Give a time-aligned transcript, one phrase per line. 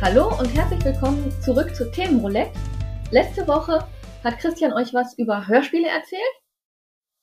[0.00, 2.52] Hallo und herzlich willkommen zurück zu Themenroulette.
[3.10, 3.88] Letzte Woche
[4.22, 6.20] hat Christian euch was über Hörspiele erzählt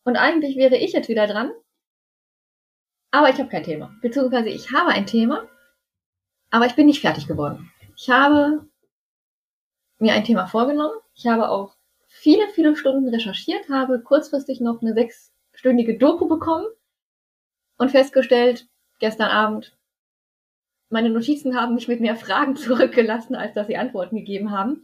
[0.03, 1.51] und eigentlich wäre ich jetzt wieder dran.
[3.11, 3.95] Aber ich habe kein Thema.
[4.01, 5.47] Beziehungsweise ich habe ein Thema,
[6.49, 7.71] aber ich bin nicht fertig geworden.
[7.95, 8.67] Ich habe
[9.99, 10.99] mir ein Thema vorgenommen.
[11.13, 11.75] Ich habe auch
[12.11, 16.67] viele, viele Stunden recherchiert, habe kurzfristig noch eine sechsstündige Doku bekommen
[17.77, 18.67] und festgestellt,
[18.99, 19.75] gestern Abend,
[20.89, 24.83] meine Notizen haben mich mit mehr Fragen zurückgelassen, als dass sie Antworten gegeben haben.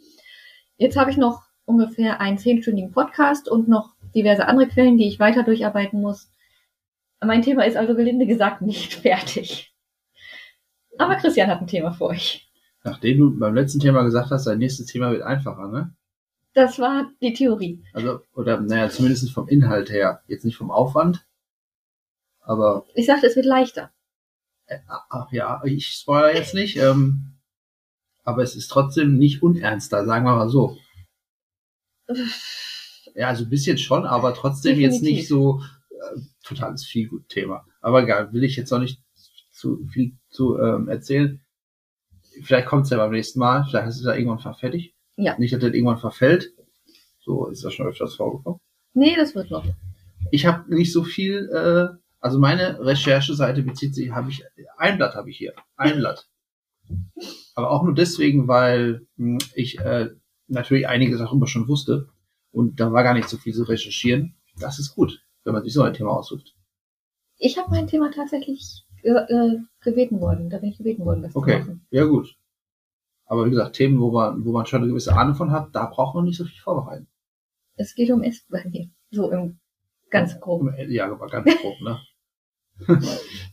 [0.77, 5.19] Jetzt habe ich noch ungefähr einen zehnstündigen Podcast und noch diverse andere Quellen, die ich
[5.19, 6.31] weiter durcharbeiten muss.
[7.23, 9.73] Mein Thema ist also gelinde gesagt nicht fertig.
[10.97, 12.49] Aber Christian hat ein Thema für euch.
[12.83, 15.93] Nachdem du beim letzten Thema gesagt hast, dein nächstes Thema wird einfacher, ne?
[16.57, 17.83] Das war die Theorie.
[17.93, 20.23] Also, oder naja, zumindest vom Inhalt her.
[20.25, 21.23] Jetzt nicht vom Aufwand.
[22.39, 22.83] Aber.
[22.95, 23.91] Ich sagte, es wird leichter.
[24.65, 26.77] Äh, ach ja, ich spoilere jetzt nicht.
[26.77, 27.37] Ähm,
[28.23, 30.75] aber es ist trotzdem nicht unernster, sagen wir mal so.
[33.13, 34.93] Ja, also ein bisschen schon, aber trotzdem Definitiv.
[34.93, 37.67] jetzt nicht so äh, totales Feelgood-Thema.
[37.81, 38.99] Aber egal, will ich jetzt noch nicht
[39.51, 41.39] zu viel zu ähm, erzählen.
[42.41, 43.63] Vielleicht kommt es ja beim nächsten Mal.
[43.69, 44.96] Vielleicht ist es ja irgendwann fertig.
[45.17, 45.37] Ja.
[45.37, 46.53] Nicht, dass das irgendwann verfällt.
[47.19, 48.59] So ist das schon öfters vorgekommen.
[48.93, 49.65] Nee, das wird noch.
[50.31, 54.43] Ich habe nicht so viel, äh, also meine Rechercheseite bezieht sich, habe ich,
[54.77, 55.53] ein Blatt habe ich hier.
[55.75, 56.27] Ein Blatt.
[57.55, 60.09] Aber auch nur deswegen, weil mh, hm, ich äh,
[60.47, 62.09] natürlich einige Sachen schon wusste.
[62.51, 64.35] Und da war gar nicht so viel zu recherchieren.
[64.59, 66.55] Das ist gut, wenn man sich so ein Thema aussucht.
[67.37, 70.49] Ich habe mein Thema tatsächlich äh, gebeten worden.
[70.49, 71.59] Da bin ich gebeten worden, das okay.
[71.59, 71.87] zu machen.
[71.91, 72.35] Ja, gut.
[73.27, 75.85] Aber wie gesagt, Themen, wo man, wo man schon eine gewisse Ahnung von hat, da
[75.85, 77.07] braucht man nicht so viel vorbereiten.
[77.75, 78.33] Es geht um mir.
[79.11, 79.59] So im
[80.09, 80.67] ganz grob.
[80.87, 81.99] Ja, aber ganz grob, ne?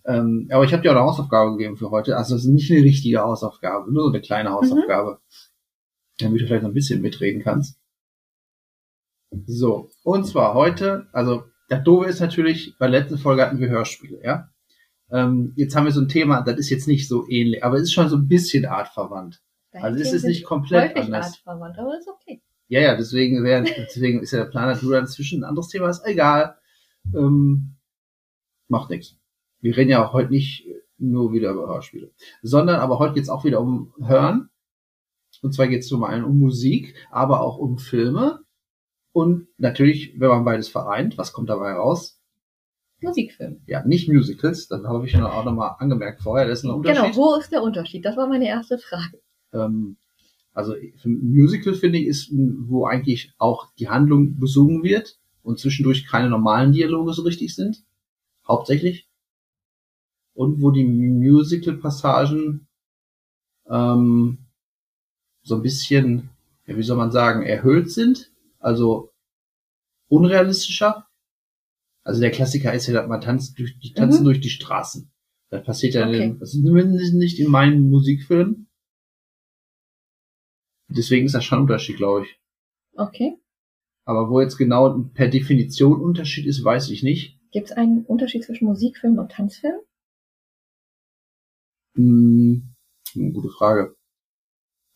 [0.07, 2.17] ähm, aber ich habe dir auch eine Hausaufgabe gegeben für heute.
[2.17, 4.55] Also es ist nicht eine richtige Hausaufgabe, nur so eine kleine mhm.
[4.55, 5.11] Hausaufgabe.
[5.13, 5.19] Mhm.
[6.19, 7.79] Damit du vielleicht noch ein bisschen mitreden kannst.
[9.47, 13.69] So, und zwar heute, also der Doofe ist natürlich, bei der letzten Folge hatten wir
[13.69, 14.49] Hörspiele, ja?
[15.11, 17.85] Ähm, jetzt haben wir so ein Thema, das ist jetzt nicht so ähnlich, aber es
[17.85, 19.43] ist schon so ein bisschen artverwandt.
[19.83, 21.27] Also es ist nicht komplett anders.
[21.27, 22.43] artverwandt, aber ist okay.
[22.69, 25.69] Ja, ja, deswegen, wär, deswegen ist ja der Plan, dass du dann zwischen ein anderes
[25.69, 26.57] Thema ist, egal.
[27.15, 27.77] Ähm,
[28.69, 29.17] macht nichts.
[29.61, 30.67] Wir reden ja auch heute nicht
[30.99, 32.13] nur wieder über Hörspiele,
[32.43, 34.51] sondern aber heute geht's auch wieder um Hören.
[35.43, 38.41] Und zwar geht's zum einen um Musik, aber auch um Filme.
[39.13, 42.21] Und natürlich, wenn man beides vereint, was kommt dabei raus?
[43.01, 43.63] Musikfilm.
[43.67, 47.03] Ja, nicht Musicals, das habe ich schon auch nochmal angemerkt vorher, das ist ein Unterschied.
[47.03, 48.05] Genau, wo ist der Unterschied?
[48.05, 49.21] Das war meine erste Frage.
[49.55, 49.97] Ähm,
[50.53, 56.31] also Musical finde ich ist, wo eigentlich auch die Handlung besungen wird und zwischendurch keine
[56.31, 57.83] normalen Dialoge so richtig sind,
[58.47, 59.09] hauptsächlich.
[60.35, 62.67] Und wo die Musical-Passagen
[63.69, 64.39] ähm,
[65.43, 66.31] so ein bisschen,
[66.67, 69.13] ja, wie soll man sagen, erhöht sind, also
[70.09, 71.07] unrealistischer
[72.05, 74.25] also der Klassiker ist ja, man tanzt durch, die tanzen mhm.
[74.27, 75.11] durch die Straßen.
[75.49, 76.23] Das passiert ja okay.
[76.23, 78.69] in, zumindest nicht in meinen Musikfilmen.
[80.97, 82.41] Deswegen ist das schon ein Unterschied, glaube ich.
[82.97, 83.37] Okay.
[84.05, 87.39] Aber wo jetzt genau per Definition Unterschied ist, weiß ich nicht.
[87.51, 89.81] Gibt es einen Unterschied zwischen Musikfilm und Tanzfilm?
[91.97, 92.75] Hm,
[93.15, 93.97] gute Frage.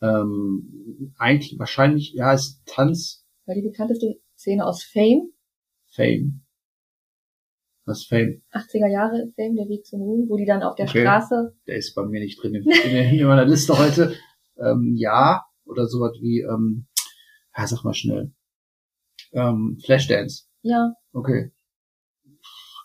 [0.02, 3.24] Ähm, eigentlich, wahrscheinlich, ja, ist Tanz.
[3.46, 5.32] Weil die bekannteste Szene aus Fame.
[5.90, 6.44] Fame.
[7.86, 8.42] Was Fame?
[8.52, 11.00] 80er Jahre Fame, der Weg zum Ruhm, wo die dann auf der okay.
[11.00, 11.56] Straße.
[11.66, 14.14] Der ist bei mir nicht drin in, in, in meiner Liste heute.
[14.60, 16.86] Ähm, ja, oder sowas wie, ähm,
[17.56, 18.32] ja, sag mal schnell.
[19.32, 20.44] Ähm, Flashdance.
[20.62, 20.92] Ja.
[21.12, 21.52] Okay.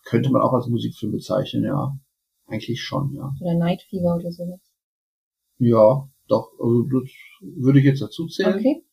[0.06, 1.98] Könnte man auch als Musikfilm bezeichnen, ja.
[2.46, 3.32] Eigentlich schon, ja.
[3.40, 4.60] Oder Night Fever oder sowas.
[5.58, 7.10] Ja, doch, also das
[7.42, 8.56] würde ich jetzt dazu zählen.
[8.56, 8.86] Okay.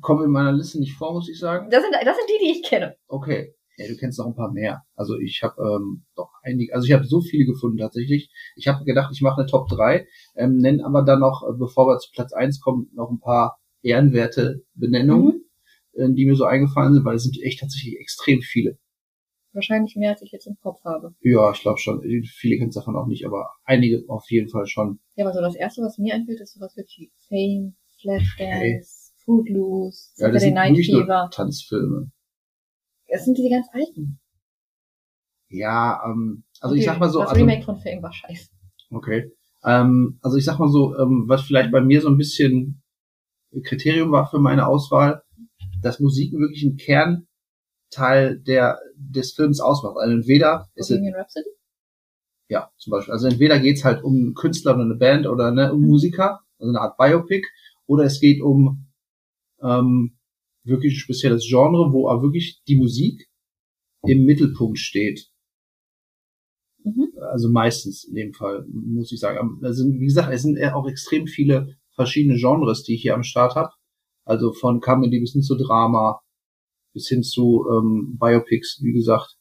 [0.00, 1.70] Kommen in meiner Liste nicht vor, muss ich sagen.
[1.70, 2.96] Das sind, das sind die, die ich kenne.
[3.06, 3.54] Okay.
[3.80, 4.82] Ja, du kennst noch ein paar mehr.
[4.94, 8.30] Also ich habe ähm, doch einige, also ich habe so viele gefunden tatsächlich.
[8.54, 10.06] Ich habe gedacht, ich mache eine Top 3,
[10.36, 13.58] ähm, nenne aber dann noch, äh, bevor wir zu Platz 1 kommen, noch ein paar
[13.80, 15.46] ehrenwerte Benennungen,
[15.94, 16.12] mhm.
[16.12, 18.78] äh, die mir so eingefallen sind, weil es sind echt tatsächlich extrem viele.
[19.52, 21.14] Wahrscheinlich mehr, als ich jetzt im Kopf habe.
[21.20, 22.02] Ja, ich glaube schon.
[22.02, 25.00] Viele kennen es davon auch nicht, aber einige auf jeden Fall schon.
[25.16, 28.82] Ja, aber so das erste, was mir einfällt, ist sowas wie Fame, Flashdance, okay.
[29.24, 31.30] Footloose, ja, das sind Night Fever.
[31.32, 32.12] Tanzfilme.
[33.10, 34.20] Es sind die ganz alten.
[35.48, 37.20] Ja, ähm, also okay, ich sag mal so.
[37.20, 38.50] Das also, Remake von Fame war scheiße.
[38.90, 39.32] Okay.
[39.64, 42.82] Ähm, also ich sag mal so, ähm, was vielleicht bei mir so ein bisschen
[43.64, 45.22] Kriterium war für meine Auswahl,
[45.82, 49.96] dass Musik wirklich ein Kernteil der, des Films ausmacht.
[49.98, 51.00] Also entweder ist es,
[52.48, 55.72] ja, zum Beispiel, also entweder geht's halt um einen Künstler oder eine Band oder ne,
[55.72, 57.46] um Musiker, also eine Art Biopic,
[57.86, 58.86] oder es geht um
[59.62, 60.16] ähm,
[60.64, 63.28] wirklich ein spezielles Genre, wo auch wirklich die Musik
[64.02, 65.28] im Mittelpunkt steht.
[66.84, 67.12] Mhm.
[67.30, 69.58] Also meistens in dem Fall, muss ich sagen.
[69.62, 73.54] Also, wie gesagt, es sind auch extrem viele verschiedene Genres, die ich hier am Start
[73.54, 73.70] habe.
[74.24, 76.20] Also von Comedy bis hin zu Drama,
[76.94, 79.36] bis hin zu ähm, Biopics, wie gesagt.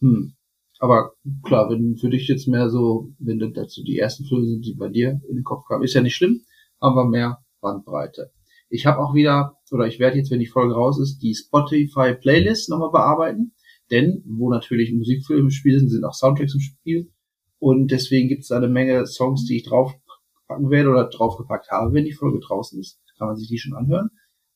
[0.00, 0.34] Hm.
[0.78, 1.12] Aber
[1.44, 4.74] klar, wenn für dich jetzt mehr so, wenn das dazu die ersten Filme sind, die
[4.74, 6.42] bei dir in den Kopf kamen, ist ja nicht schlimm,
[6.78, 8.32] aber mehr Bandbreite.
[8.68, 12.14] Ich habe auch wieder, oder ich werde jetzt, wenn die Folge raus ist, die Spotify
[12.14, 13.52] Playlist nochmal bearbeiten.
[13.90, 17.12] Denn wo natürlich Musikfilme im Spiel sind, sind auch Soundtracks im Spiel.
[17.58, 22.04] Und deswegen gibt es eine Menge Songs, die ich draufpacken werde oder draufgepackt habe, wenn
[22.04, 23.00] die Folge draußen ist.
[23.18, 24.10] Kann man sich die schon anhören.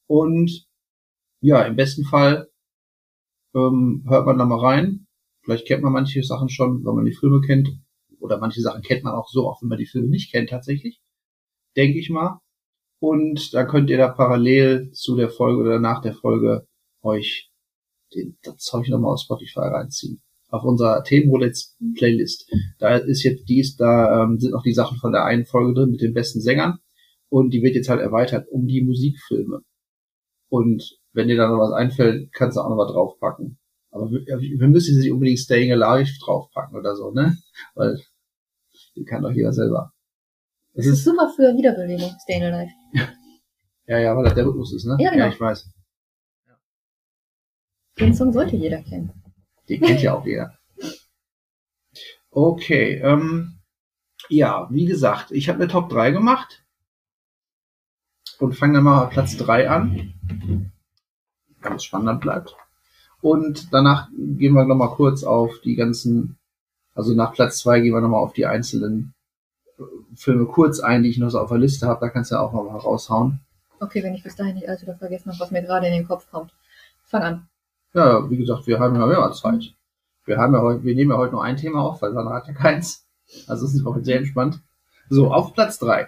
[0.06, 0.66] Und
[1.40, 2.48] ja, im besten Fall
[3.54, 5.06] ähm, hört man da mal rein.
[5.42, 7.68] Vielleicht kennt man manche Sachen schon, wenn man die Filme kennt.
[8.20, 11.00] Oder manche Sachen kennt man auch so, auch wenn man die Filme nicht kennt tatsächlich.
[11.76, 12.40] Denke ich mal.
[13.00, 16.66] Und da könnt ihr da parallel zu der Folge oder nach der Folge
[17.02, 17.50] euch
[18.14, 20.20] den, das Zeug nochmal auf Spotify reinziehen.
[20.48, 21.60] Auf unserer Themenroulette
[21.94, 22.50] Playlist.
[22.78, 25.90] Da ist jetzt dies, da ähm, sind noch die Sachen von der einen Folge drin
[25.90, 26.78] mit den besten Sängern.
[27.28, 29.60] Und die wird jetzt halt erweitert um die Musikfilme.
[30.48, 33.58] Und wenn dir da noch was einfällt, kannst du auch noch was draufpacken.
[33.90, 37.36] Aber wir, wir müssen jetzt nicht unbedingt Staying Alive draufpacken oder so, ne?
[37.74, 38.00] Weil
[38.96, 39.92] die kann doch jeder selber.
[40.78, 42.72] Das ist super für Wiederbelebung, Staying Alive.
[43.88, 44.96] Ja, ja, weil das der Rhythmus ist, ne?
[45.00, 45.24] Ja, genau.
[45.24, 45.68] ja ich weiß.
[47.98, 49.10] Den Song sollte jeder kennen.
[49.68, 50.56] Den kennt ja auch jeder.
[52.30, 53.58] Okay, ähm,
[54.28, 56.64] ja, wie gesagt, ich habe eine Top 3 gemacht
[58.38, 60.14] und fange dann mal Platz 3 an,
[61.60, 62.54] damit es spannender bleibt.
[63.20, 66.38] Und danach gehen wir nochmal kurz auf die ganzen,
[66.94, 69.14] also nach Platz 2 gehen wir nochmal auf die einzelnen
[70.14, 72.00] Filme kurz ein, die ich noch so auf der Liste habe.
[72.00, 73.40] Da kannst du ja auch nochmal raushauen.
[73.80, 76.06] Okay, wenn ich bis dahin nicht alles wieder vergessen habe, was mir gerade in den
[76.06, 76.52] Kopf kommt.
[77.04, 77.48] Fang an.
[77.94, 79.74] Ja, wie gesagt, wir haben ja mehr Zeit.
[80.24, 82.48] Wir haben ja heute, wir nehmen ja heute nur ein Thema auf, weil Sandra hat
[82.48, 83.06] ja keins.
[83.46, 84.60] Also es ist auch sehr entspannt.
[85.08, 86.06] So, auf Platz 3.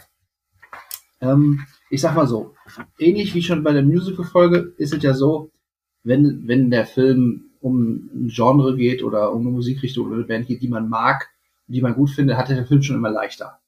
[1.23, 2.55] Ähm, ich sag mal so,
[2.99, 5.51] ähnlich wie schon bei der Musical-Folge ist es ja so,
[6.03, 10.47] wenn, wenn der Film um ein Genre geht oder um eine Musikrichtung oder eine Band
[10.47, 11.29] geht, die man mag,
[11.67, 13.60] die man gut findet, hat der Film schon immer leichter.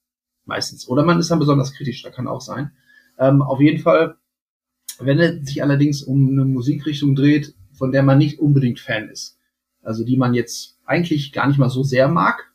[0.45, 0.87] Meistens.
[0.87, 2.71] Oder man ist dann besonders kritisch, da kann auch sein.
[3.17, 4.17] Ähm, auf jeden Fall,
[4.99, 9.37] wenn es sich allerdings um eine Musikrichtung dreht, von der man nicht unbedingt Fan ist,
[9.81, 12.53] also die man jetzt eigentlich gar nicht mal so sehr mag,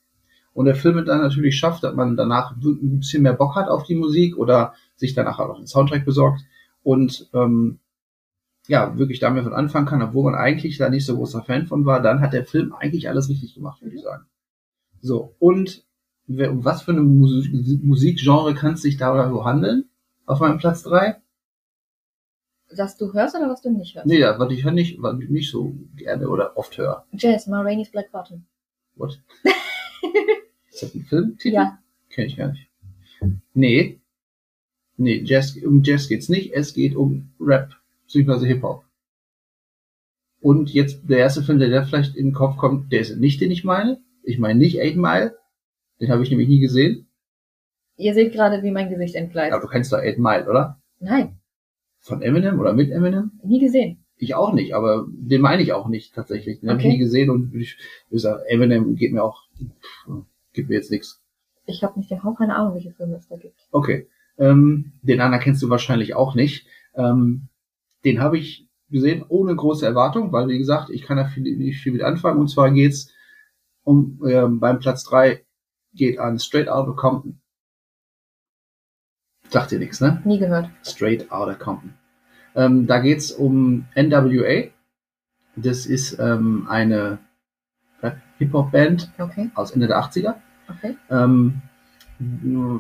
[0.58, 3.84] und der Film dann natürlich schafft, dass man danach ein bisschen mehr Bock hat auf
[3.84, 6.40] die Musik oder sich danach auch einen Soundtrack besorgt
[6.82, 7.78] und ähm,
[8.66, 11.86] ja, wirklich damit von anfangen kann, obwohl man eigentlich da nicht so großer Fan von
[11.86, 14.26] war, dann hat der Film eigentlich alles richtig gemacht, würde ich sagen.
[15.00, 15.84] So, und
[16.28, 19.88] um was für eine Musik, Musikgenre kann es sich da so handeln?
[20.26, 21.16] Auf meinem Platz drei?
[22.70, 24.06] Was du hörst oder was du nicht hörst?
[24.06, 27.06] Nee, ja, was ich ja nicht, was ich nicht so gerne oder oft höre.
[27.12, 28.44] Jazz, Ma Rainey's Black Bottom.
[28.96, 29.18] What?
[30.70, 31.54] Ist das ein Filmtitel?
[31.54, 31.78] Ja.
[32.10, 32.68] Kenn ich gar nicht.
[33.54, 34.00] Nee.
[34.96, 36.52] Nee, Jazz, um Jazz geht's nicht.
[36.52, 37.74] Es geht um Rap,
[38.04, 38.84] beziehungsweise Hip-Hop.
[40.40, 43.40] Und jetzt der erste Film, der da vielleicht in den Kopf kommt, der ist nicht,
[43.40, 44.00] den ich meine.
[44.22, 45.36] Ich meine nicht Eight Mile.
[46.00, 47.06] Den habe ich nämlich nie gesehen.
[47.96, 49.52] Ihr seht gerade, wie mein Gesicht entgleist.
[49.52, 50.80] Aber du kennst doch Eight Mile, oder?
[51.00, 51.38] Nein,
[52.00, 53.32] Von Eminem oder mit Eminem?
[53.42, 54.04] nie gesehen.
[54.16, 56.60] Ich auch nicht, aber den meine ich auch nicht tatsächlich.
[56.60, 56.94] Den habe ich Okay.
[56.94, 57.76] nie gesehen und ich,
[58.08, 61.20] wie gesagt, Eminem geht mir auch, pff, gibt mir jetzt nichts.
[61.66, 63.60] Ich habe nicht den Hauch keine Ahnung, welche Filme es da gibt.
[63.70, 64.08] Okay.
[64.38, 66.66] Ähm, den anderen kennst du wahrscheinlich auch nicht.
[66.94, 67.48] Ähm,
[68.04, 71.80] den habe ich gesehen ohne große Erwartung, weil wie gesagt, ich kann da viel, nicht
[71.80, 72.40] viel mit anfangen.
[72.40, 73.12] Und zwar geht's
[73.84, 75.44] um ähm, beim Platz drei
[75.98, 77.38] geht an Straight Outta Compton.
[79.50, 80.20] Sagt dir nichts, ne?
[80.24, 80.70] Nie gehört.
[80.84, 81.94] Straight Outta Compton.
[82.54, 84.68] Ähm, da geht's um NWA.
[85.56, 87.18] Das ist ähm, eine
[88.02, 90.34] äh, Hip-Hop-Band Okay, aus Ende der 80er.
[90.68, 90.96] okay.
[91.10, 91.62] Ähm,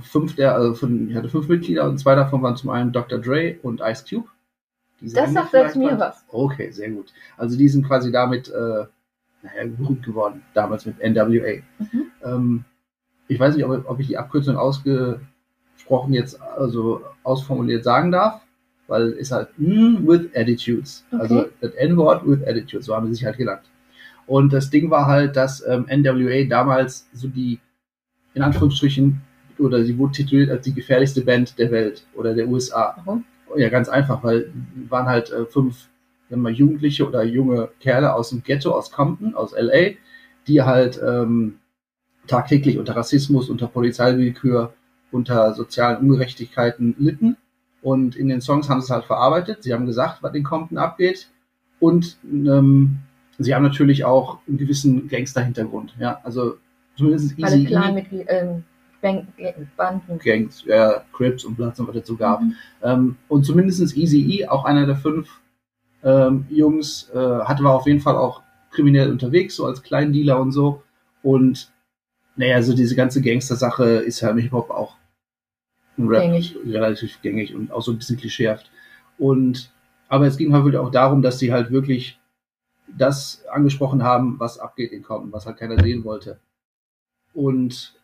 [0.02, 3.18] fünf der, also von, ich hatte fünf Mitglieder und zwei davon waren zum einen Dr.
[3.18, 4.28] Dre und Ice Cube.
[5.00, 6.00] Die Das sagt selbst mir was.
[6.00, 6.24] was.
[6.28, 7.12] Okay, sehr gut.
[7.36, 8.86] Also die sind quasi damit äh,
[9.42, 11.62] naja, berühmt geworden, damals mit NWA.
[11.78, 12.04] Mhm.
[12.24, 12.64] Ähm,
[13.28, 18.40] ich weiß nicht, ob, ob ich die Abkürzung ausgesprochen jetzt, also ausformuliert sagen darf,
[18.86, 21.04] weil es halt mm, with attitudes.
[21.12, 21.22] Okay.
[21.22, 23.62] Also das N-Wort with attitudes, so haben sie sich halt genannt.
[24.26, 27.60] Und das Ding war halt, dass ähm, NWA damals so die,
[28.34, 29.20] in Anführungsstrichen,
[29.58, 32.94] oder sie wurde tituliert als die gefährlichste Band der Welt oder der USA.
[33.04, 33.24] Warum?
[33.56, 34.52] Ja, ganz einfach, weil
[34.88, 35.88] waren halt äh, fünf
[36.28, 39.92] wenn man Jugendliche oder junge Kerle aus dem Ghetto, aus Compton, aus LA,
[40.46, 41.58] die halt ähm,
[42.28, 44.72] tagtäglich unter Rassismus, unter Polizeiwillkür,
[45.10, 47.36] unter sozialen Ungerechtigkeiten litten.
[47.82, 49.62] Und in den Songs haben sie es halt verarbeitet.
[49.62, 51.28] Sie haben gesagt, was in Compton abgeht.
[51.80, 52.98] Und ähm,
[53.38, 55.94] sie haben natürlich auch einen gewissen Gangster-Hintergrund.
[55.98, 56.56] Ja, also
[56.96, 58.64] zumindest Alle klar mit ähm,
[59.00, 59.28] Bang
[59.76, 60.18] Banden.
[60.18, 62.40] Gangs, ja, Crips und Bloods und was so gab.
[62.40, 62.54] Mhm.
[62.82, 65.40] Ähm, und zumindest Easy E, auch einer der fünf
[66.02, 70.52] ähm, Jungs, äh, hatte war auf jeden Fall auch kriminell unterwegs, so als Kleindealer und
[70.52, 70.82] so.
[71.22, 71.70] Und
[72.38, 74.96] naja, so diese ganze Gangster-Sache ist ja im Hip-Hop auch
[75.96, 76.56] gängig.
[76.64, 78.70] relativ gängig und auch so ein bisschen klischeehaft.
[79.18, 79.72] Und
[80.08, 82.18] aber es ging halt wirklich auch darum, dass sie halt wirklich
[82.96, 86.38] das angesprochen haben, was abgeht in Compton, was halt keiner sehen wollte.
[87.34, 87.94] Und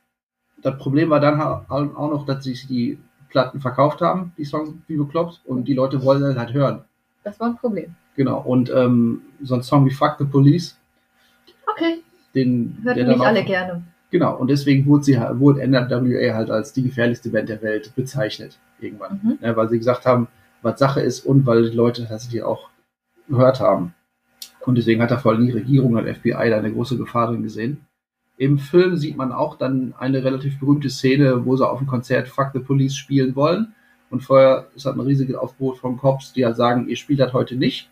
[0.60, 2.98] das Problem war dann halt auch noch, dass sich die
[3.30, 6.84] Platten verkauft haben, die Songs wie bekloppt, und die Leute wollen halt hören.
[7.22, 7.94] Das war ein Problem.
[8.16, 10.76] Genau, und ähm, so ein Song wie Fuck the Police.
[11.66, 12.02] Okay.
[12.34, 13.84] Den, Hörten nicht alle gerne.
[14.14, 18.60] Genau, und deswegen wurde, sie, wurde NWA halt als die gefährlichste Band der Welt bezeichnet,
[18.78, 19.20] irgendwann.
[19.20, 19.38] Mhm.
[19.40, 20.28] Ja, weil sie gesagt haben,
[20.62, 22.70] was Sache ist und weil die Leute tatsächlich auch
[23.26, 23.92] gehört haben.
[24.60, 27.42] Und deswegen hat da vor allem die Regierung und FBI da eine große Gefahr drin
[27.42, 27.88] gesehen.
[28.36, 32.28] Im Film sieht man auch dann eine relativ berühmte Szene, wo sie auf dem Konzert
[32.28, 33.74] Fuck the Police spielen wollen.
[34.10, 37.32] Und vorher ist halt ein riesiges Aufgebot von Cops, die halt sagen, ihr spielt das
[37.32, 37.90] heute nicht.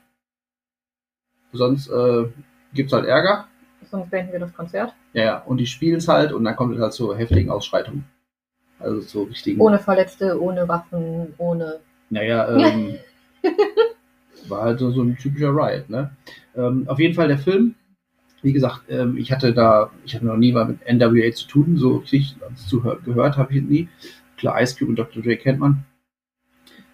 [1.52, 2.26] Sonst äh,
[2.76, 3.48] es halt Ärger
[3.92, 4.94] sonst beenden wir das Konzert.
[5.12, 8.04] Ja, ja, und die spielen es halt und dann kommt es halt zu heftigen Ausschreitungen.
[8.80, 9.60] Also so richtigen.
[9.60, 11.78] Ohne Verletzte, ohne Waffen, ohne.
[12.10, 12.96] Naja, ähm,
[14.48, 16.10] war halt so, so ein typischer Riot, ne?
[16.56, 17.76] Ähm, auf jeden Fall der Film.
[18.40, 21.76] Wie gesagt, ähm, ich hatte da, ich hatte noch nie mal mit NWA zu tun,
[21.76, 23.88] so richtig also gehört habe ich nie.
[24.36, 25.22] Klar, Ice Cube und Dr.
[25.22, 25.84] Dre kennt man.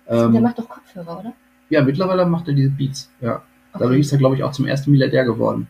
[0.08, 1.32] Ähm, der macht doch Kopfhörer, oder?
[1.70, 3.36] Ja, mittlerweile macht er diese Beats, ja.
[3.72, 3.84] Okay.
[3.84, 5.68] Dadurch ist er, glaube ich, auch zum ersten Milliardär geworden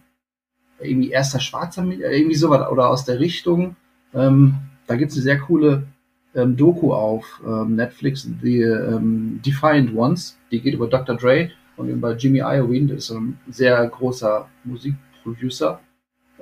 [0.81, 3.77] irgendwie erster Schwarzer, irgendwie sowas oder aus der Richtung.
[4.15, 4.55] Ähm,
[4.87, 5.85] da gibt es eine sehr coole
[6.35, 11.17] ähm, Doku auf ähm, Netflix, die ähm, Defiant Ones, die geht über Dr.
[11.17, 15.81] Dre und über Jimmy Iovine, das ist ein sehr großer Musikproducer.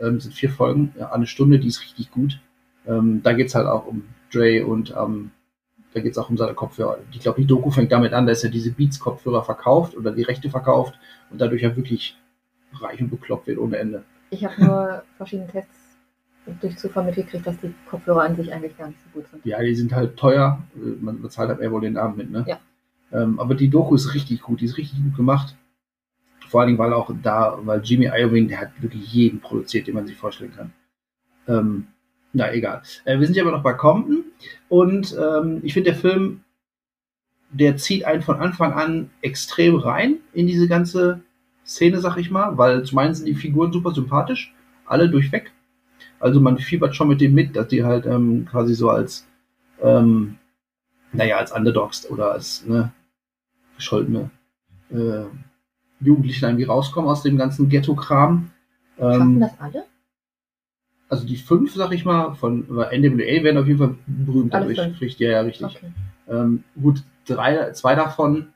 [0.00, 2.38] Ähm, sind vier Folgen, eine Stunde, die ist richtig gut.
[2.87, 5.31] Ähm, da geht es halt auch um Dre und ähm,
[5.95, 6.99] da geht es auch um seine Kopfhörer.
[7.11, 10.50] Ich glaube, die Doku fängt damit an, dass er diese Beats-Kopfhörer verkauft oder die Rechte
[10.50, 10.95] verkauft
[11.31, 12.19] und dadurch ja wirklich
[12.75, 14.05] reich und bekloppt wird ohne Ende.
[14.30, 15.97] Ich habe nur verschiedene Tests
[16.61, 19.45] durch Zufall mitgekriegt, dass die Kopfhörer an sich eigentlich gar nicht so gut sind.
[19.45, 20.62] Ja, die sind halt teuer.
[20.75, 22.45] Man bezahlt halt eher wohl den Abend mit, ne?
[22.47, 22.61] Ja.
[23.12, 25.56] Ähm, aber die Doku ist richtig gut, die ist richtig gut gemacht.
[26.49, 29.95] Vor allen Dingen, weil auch da, weil Jimmy Iovine, der hat wirklich jeden produziert, den
[29.95, 30.73] man sich vorstellen kann.
[31.49, 31.88] Ähm,
[32.33, 32.83] na, egal.
[33.04, 34.25] Äh, wir sind ja aber noch bei Compton
[34.68, 36.42] und ähm, ich finde, der Film,
[37.50, 41.23] der zieht einen von Anfang an extrem rein in diese ganze
[41.66, 44.54] Szene, sag ich mal, weil zum einen sind die Figuren super sympathisch,
[44.87, 45.52] alle durchweg.
[46.20, 49.26] Also man fiebert schon mit dem mit, dass die halt ähm, quasi so als,
[49.82, 50.38] ähm,
[51.12, 52.92] naja, als Underdogs oder als ne,
[53.76, 54.30] gescholtene
[54.90, 55.25] äh,
[56.00, 58.50] Jugendliche irgendwie rauskommen aus dem ganzen Ghetto-Kram.
[58.99, 59.85] Ähm, Schaffen das alle?
[61.08, 64.78] Also die fünf, sag ich mal, von NWA werden auf jeden Fall berühmt dadurch.
[64.78, 65.66] Richtig, ja, ja, richtig.
[65.66, 65.92] Okay.
[66.28, 68.49] Ähm, gut, drei, zwei davon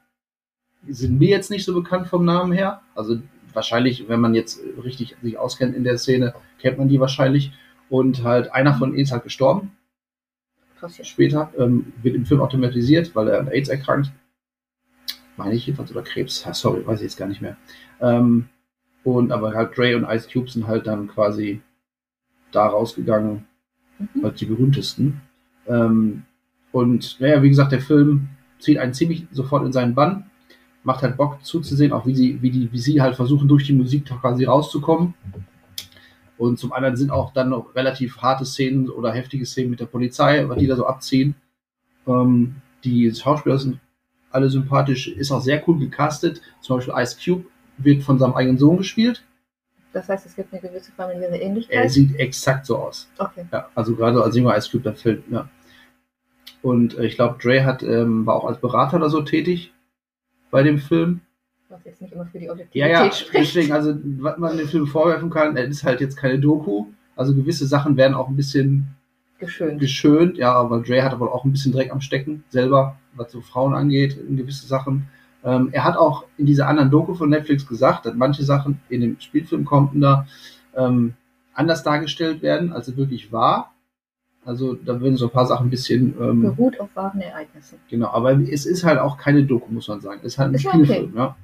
[0.89, 2.83] sind mir jetzt nicht so bekannt vom Namen her.
[2.95, 3.21] Also
[3.53, 7.53] wahrscheinlich, wenn man jetzt richtig sich auskennt in der Szene, kennt man die wahrscheinlich.
[7.89, 9.73] Und halt einer von ihnen ist halt gestorben.
[10.81, 11.09] Passiert.
[11.09, 14.13] Später ähm, wird im Film automatisiert, weil er an AIDS erkrankt.
[15.37, 16.47] Meine ich jedenfalls, oder Krebs.
[16.53, 17.57] Sorry, weiß ich jetzt gar nicht mehr.
[18.01, 18.49] Ähm,
[19.05, 21.61] und aber halt Dre und Ice Cube sind halt dann quasi
[22.53, 23.47] da rausgegangen
[23.99, 24.25] mhm.
[24.25, 25.21] als die berühmtesten.
[25.67, 26.23] Ähm,
[26.73, 30.30] und naja, wie gesagt, der Film zieht einen ziemlich sofort in seinen Bann
[30.83, 33.73] macht halt Bock zuzusehen, auch wie sie, wie die, wie sie halt versuchen, durch die
[33.73, 35.15] Musik quasi rauszukommen.
[36.39, 39.87] Und zum anderen sind auch dann noch relativ harte Szenen oder heftige Szenen mit der
[39.87, 41.35] Polizei, was die da so abziehen.
[42.07, 43.79] Ähm, die Schauspieler sind
[44.31, 46.41] alle sympathisch, ist auch sehr cool gecastet.
[46.63, 47.45] Zum Beispiel Ice Cube
[47.77, 49.23] wird von seinem eigenen Sohn gespielt.
[49.93, 51.77] Das heißt, es gibt eine gewisse familiäre Ähnlichkeit.
[51.77, 53.11] Er sieht exakt so aus.
[53.19, 53.45] Okay.
[53.53, 55.49] Ja, also gerade als junger Ice Cube, der Film, ja.
[56.63, 59.75] Und äh, ich glaube, Dre hat, ähm, war auch als Berater oder so tätig
[60.50, 61.21] bei dem Film.
[61.69, 63.54] Was jetzt nicht immer für die Objektivität ja, ja, spricht.
[63.54, 66.87] Deswegen, also was man dem Film vorwerfen kann, er ist halt jetzt keine Doku.
[67.14, 68.88] Also gewisse Sachen werden auch ein bisschen
[69.38, 69.80] geschönt.
[69.80, 70.37] geschönt.
[70.37, 73.75] Ja, aber Dre hat aber auch ein bisschen Dreck am Stecken selber, was so Frauen
[73.75, 75.09] angeht, in gewisse Sachen.
[75.45, 79.00] Ähm, er hat auch in dieser anderen Doku von Netflix gesagt, dass manche Sachen in
[79.00, 80.26] dem Spielfilm kommen da
[80.76, 81.14] ähm,
[81.54, 83.70] anders dargestellt werden, als es wirklich war.
[84.50, 87.78] Also da würden so ein paar Sachen ein bisschen ähm, Beruht auf wahren Ereignissen.
[87.88, 90.19] Genau, aber es ist halt auch keine Doku, muss man sagen.
[90.25, 91.37] Es ist halt ein Ist Spielfilm, ja.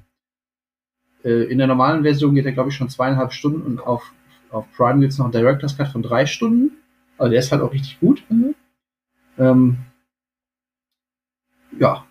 [1.22, 4.12] Äh, in der normalen Version geht er, glaube ich, schon zweieinhalb Stunden und auf,
[4.50, 6.78] auf Prime gibt es noch einen Director's Cut von drei Stunden.
[7.16, 8.24] Also der ist halt auch richtig gut.
[8.28, 8.56] Mhm.
[9.38, 9.76] Ähm,
[11.78, 12.06] ja.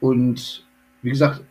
[0.00, 0.66] Und
[1.02, 1.44] wie gesagt,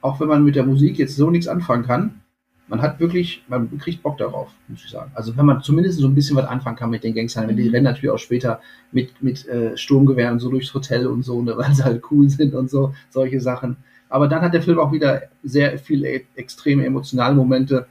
[0.00, 2.20] auch wenn man mit der Musik jetzt so nichts anfangen kann,
[2.66, 5.10] man hat wirklich, man kriegt Bock darauf, muss ich sagen.
[5.14, 7.64] Also wenn man zumindest so ein bisschen was anfangen kann mit den Gangstern, wenn die
[7.64, 7.70] Mhm.
[7.74, 8.60] rennen natürlich auch später
[8.92, 12.54] mit, mit äh, Sturmgewehren so durchs Hotel und so, ne, weil sie halt cool sind
[12.54, 13.76] und so, solche Sachen.
[14.08, 17.86] Aber dann hat der Film auch wieder sehr viele e- extreme emotionale Momente,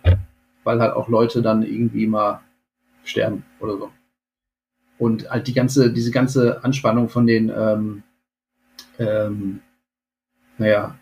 [0.63, 2.39] weil halt auch Leute dann irgendwie mal
[3.03, 3.91] sterben oder so.
[4.97, 8.03] Und halt die ganze, diese ganze Anspannung von den, ähm,
[8.99, 9.61] ähm,
[10.57, 10.97] naja,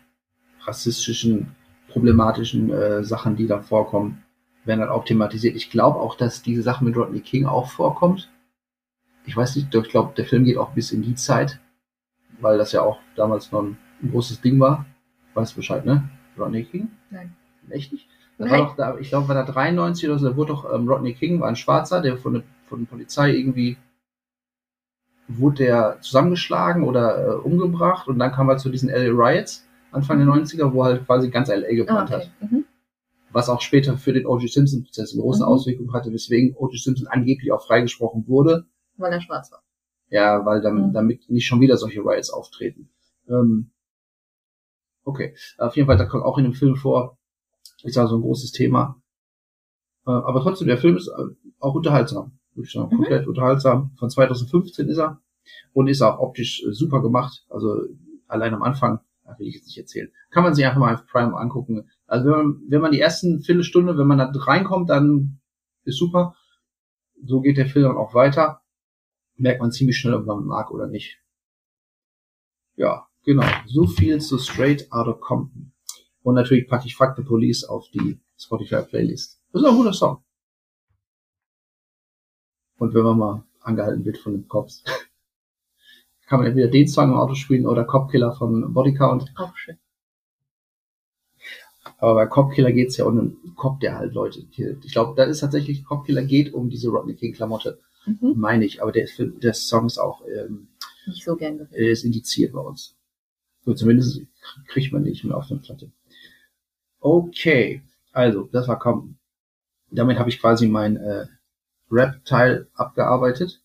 [0.64, 1.48] rassistischen,
[1.92, 4.22] problematischen äh, Sachen, die da vorkommen,
[4.64, 5.56] werden dann auch thematisiert.
[5.56, 8.30] Ich glaube auch, dass diese Sache mit Rodney King auch vorkommt.
[9.24, 11.60] Ich weiß nicht, ich glaube, der Film geht auch bis in die Zeit,
[12.40, 13.78] weil das ja auch damals noch ein,
[14.10, 14.84] großes Ding war.
[15.34, 16.08] Weißt du Bescheid, ne?
[16.36, 16.90] Rodney King?
[17.10, 17.36] Nein.
[17.70, 18.08] Echt nicht?
[18.36, 20.88] Da war doch, da, ich glaube, war da 93 oder so, da wurde doch ähm,
[20.88, 23.76] Rodney King, war ein Schwarzer, der von der, von der Polizei irgendwie
[25.28, 30.18] wurde der zusammengeschlagen oder äh, umgebracht und dann kam er zu diesen LA Riots Anfang
[30.18, 32.26] der 90er, wo halt quasi ganz LA Ah, gebrannt okay.
[32.40, 32.50] hat.
[32.50, 32.64] Mhm.
[33.30, 34.50] Was auch später für den O.J.
[34.50, 35.48] Simpson-Prozess eine große Mhm.
[35.48, 36.78] Auswirkung hatte, weswegen O.J.
[36.80, 38.66] Simpson angeblich auch freigesprochen wurde.
[38.96, 39.62] Weil er schwarz war.
[40.10, 40.92] Ja, weil damit, Mhm.
[40.92, 42.90] damit nicht schon wieder solche Riots auftreten.
[43.28, 43.70] Ähm,
[45.04, 47.18] okay, auf jeden Fall, da kommt auch in dem Film vor,
[47.82, 49.00] ist also ein großes Thema.
[50.06, 51.22] Äh, aber trotzdem, der Film ist äh,
[51.58, 52.88] auch unterhaltsam, würde ich sagen.
[52.92, 52.96] Mhm.
[52.98, 53.92] Komplett unterhaltsam.
[53.98, 55.20] Von 2015 ist er
[55.72, 57.44] und ist auch optisch äh, super gemacht.
[57.48, 57.76] Also
[58.28, 59.00] allein am Anfang,
[59.38, 60.10] will ich jetzt nicht erzählen.
[60.30, 61.90] Kann man sich einfach mal auf Prime angucken.
[62.06, 65.40] Also wenn man, wenn man die ersten Viertelstunde, wenn man da reinkommt, dann
[65.84, 66.34] ist super.
[67.24, 68.62] So geht der Film dann auch weiter
[69.42, 71.20] merkt man ziemlich schnell, ob man mag oder nicht.
[72.76, 73.46] Ja, genau.
[73.66, 75.72] So viel zu Straight Outta Compton.
[76.22, 79.40] Und natürlich packe ich Fuck the Police auf die Spotify Playlist.
[79.52, 80.24] Das ist auch ein guter Song.
[82.78, 84.84] Und wenn man mal angehalten wird von den Cops,
[86.26, 89.32] kann man entweder den Song im Auto spielen oder Cop Killer von Body Count.
[89.36, 89.76] Auch schön.
[91.98, 94.84] Aber bei Cop Killer geht es ja um einen Cop, der halt Leute killt.
[94.84, 98.34] Ich glaube, da ist tatsächlich Cop Killer geht um diese Rodney King Klamotte, Mhm.
[98.36, 98.82] meine ich.
[98.82, 100.68] Aber der, der Song ist auch ähm,
[101.06, 101.68] Nicht so gern.
[101.70, 102.96] Er ist indiziert bei uns.
[103.64, 104.20] So, zumindest
[104.66, 105.92] kriegt man nicht mehr auf der Platte.
[107.00, 107.82] Okay,
[108.12, 109.16] also, das war kaum.
[109.90, 111.26] Damit habe ich quasi mein äh,
[111.90, 113.60] Rap-Teil abgearbeitet.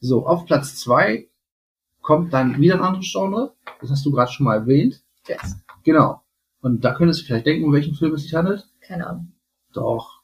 [0.00, 1.29] So, auf Platz zwei
[2.10, 3.54] kommt dann wieder ein anderes Genre.
[3.80, 5.00] Das hast du gerade schon mal erwähnt.
[5.28, 5.54] Jazz.
[5.84, 6.20] Genau.
[6.60, 8.68] Und da könntest du vielleicht denken, um welchen Film es sich handelt.
[8.80, 9.32] Keine Ahnung.
[9.72, 10.20] Doch.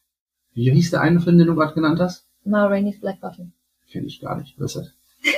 [0.53, 2.27] Wie hieß der eine Film, den du gerade genannt hast?
[2.45, 3.53] Ma Rainey's Black Bottom.
[3.89, 4.59] Kenn ich gar nicht.
[4.59, 4.95] Was ist das?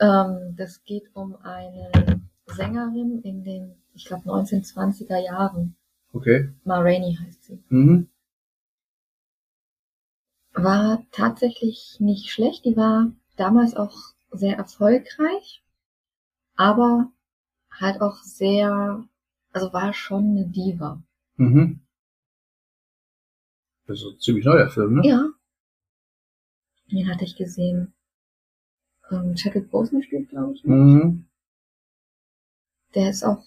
[0.00, 5.76] Ähm, das geht um eine Sängerin in den, ich glaube, 1920er Jahren.
[6.12, 6.50] Okay.
[6.64, 7.62] Ma Rainey heißt sie.
[7.68, 8.08] Mhm.
[10.52, 12.64] War tatsächlich nicht schlecht.
[12.64, 15.62] Die war damals auch sehr erfolgreich,
[16.56, 17.10] aber
[17.70, 19.04] halt auch sehr,
[19.52, 21.02] also war schon eine Diva.
[21.36, 21.80] Mhm.
[23.86, 25.02] Das ist ein ziemlich neuer Film, ne?
[25.06, 25.28] Ja.
[26.90, 27.92] Den hatte ich gesehen.
[29.10, 30.64] Ähm, Chadwick Boseman spielt, glaube ich.
[30.64, 30.76] mit.
[30.78, 31.26] Mhm.
[32.94, 33.44] Der ist auch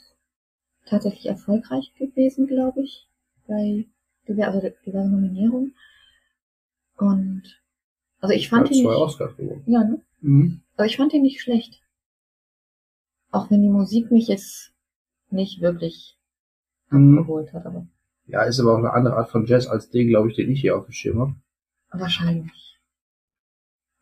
[0.86, 3.08] tatsächlich erfolgreich gewesen, glaube ich,
[3.48, 3.88] bei
[4.28, 5.76] diver- also diversen Nominierungen.
[6.98, 7.44] Und
[8.20, 9.64] also ich fand Hat ihn zwei nicht, Oscars gewonnen.
[9.66, 10.02] ja, ne?
[10.22, 10.62] Mhm.
[10.76, 11.82] Aber ich fand ihn nicht schlecht.
[13.32, 14.74] Auch wenn die Musik mich jetzt
[15.30, 16.18] nicht wirklich
[16.90, 17.20] Mhm.
[17.20, 17.88] abgeholt hat, aber
[18.26, 20.62] Ja, ist aber auch eine andere Art von Jazz als den, glaube ich, den ich
[20.62, 21.36] hier auf dem Schirm habe.
[21.92, 22.78] wahrscheinlich.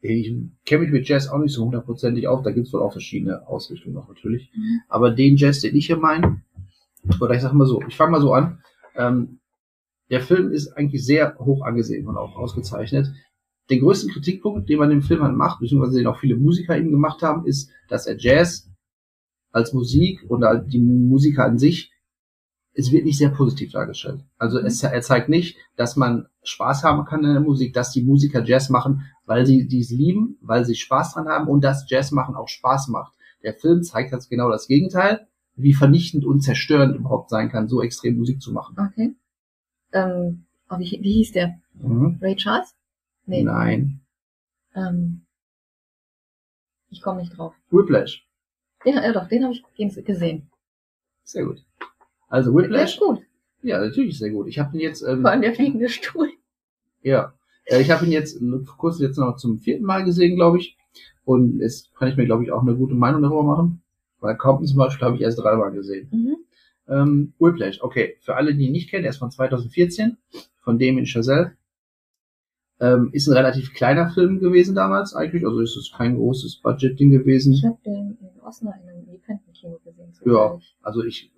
[0.02, 0.32] Ich
[0.66, 2.44] kenne mich mit Jazz auch nicht so hundertprozentig auf.
[2.44, 4.52] Da gibt's wohl auch verschiedene Ausrichtungen noch natürlich.
[4.56, 4.82] Mhm.
[4.88, 6.42] Aber den Jazz, den ich hier meine,
[7.22, 8.62] oder ich sag mal so, ich fange mal so an.
[8.96, 9.40] Ähm,
[10.12, 13.08] der Film ist eigentlich sehr hoch angesehen und auch ausgezeichnet.
[13.70, 16.92] Den größten Kritikpunkt, den man dem Film halt macht, beziehungsweise den auch viele Musiker eben
[16.92, 18.70] gemacht haben, ist, dass er Jazz
[19.52, 21.92] als Musik oder die Musiker an sich,
[22.74, 24.20] es wird nicht sehr positiv dargestellt.
[24.38, 28.04] Also es, er zeigt nicht, dass man Spaß haben kann in der Musik, dass die
[28.04, 32.12] Musiker Jazz machen, weil sie dies lieben, weil sie Spaß dran haben und dass Jazz
[32.12, 33.14] machen auch Spaß macht.
[33.44, 37.82] Der Film zeigt jetzt genau das Gegenteil, wie vernichtend und zerstörend überhaupt sein kann, so
[37.82, 38.76] extrem Musik zu machen.
[38.78, 39.16] Okay.
[39.94, 40.46] Ähm,
[40.78, 41.56] wie, wie hieß der?
[41.76, 42.18] Mhm.
[42.22, 42.76] Ray Charles?
[43.26, 43.44] Nee.
[43.44, 44.02] Nein.
[44.76, 45.26] Ähm,
[46.90, 47.54] ich komme nicht drauf.
[47.72, 48.28] Whiplash.
[48.86, 50.50] Ja, ja doch, den habe ich ge- gesehen.
[51.24, 51.64] Sehr gut.
[52.28, 53.22] Also Der Whiplash, ist gut.
[53.64, 54.48] ja, natürlich sehr gut.
[54.48, 56.30] Ich habe den jetzt, ähm, Vor allem der fliegende Stuhl.
[57.02, 57.34] ja,
[57.66, 60.78] Äh, ich habe ihn jetzt vor kurzem jetzt noch zum vierten Mal gesehen, glaube ich.
[61.24, 63.82] Und jetzt kann ich mir, glaube ich, auch eine gute Meinung darüber machen.
[64.20, 66.08] Weil Compton zum Beispiel habe ich erst dreimal gesehen.
[66.12, 66.38] Mhm.
[66.88, 68.18] Ähm, Whiplash, okay.
[68.22, 70.18] Für alle, die ihn nicht kennen, er ist von 2014,
[70.62, 71.58] von Damien Chazelle.
[72.80, 77.10] Ähm, ist ein relativ kleiner Film gewesen damals eigentlich, also ist es kein großes Budget-Ding
[77.10, 77.54] gewesen.
[77.54, 80.12] Ich habe den in Osnabrück in einem Independent-Kino gesehen.
[80.26, 80.76] Ja, zufällig.
[80.82, 81.32] also ich,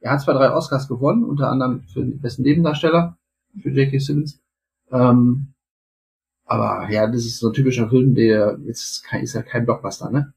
[0.00, 3.18] er hat zwar drei Oscars gewonnen, unter anderem für den besten Nebendarsteller,
[3.60, 3.98] für J.K.
[3.98, 4.40] Simmons.
[4.92, 5.48] Ähm,
[6.44, 9.64] aber ja, das ist so ein typischer Film, der jetzt ist, kein, ist ja kein
[9.64, 10.32] Blockbuster, ne?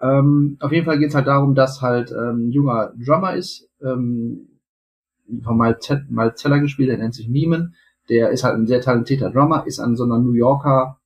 [0.00, 4.48] Ähm, auf jeden Fall geht's halt darum, dass halt ähm, ein junger Drummer ist, ähm,
[5.42, 7.74] von Miles Te- Miles Teller gespielt, der nennt sich Neiman.
[8.08, 10.98] Der ist halt ein sehr talentierter Drummer, ist an so einer New Yorker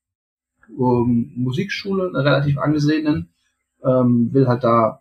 [0.71, 3.29] ähm, Musikschule, einer relativ angesehenen,
[3.85, 5.01] ähm, will halt da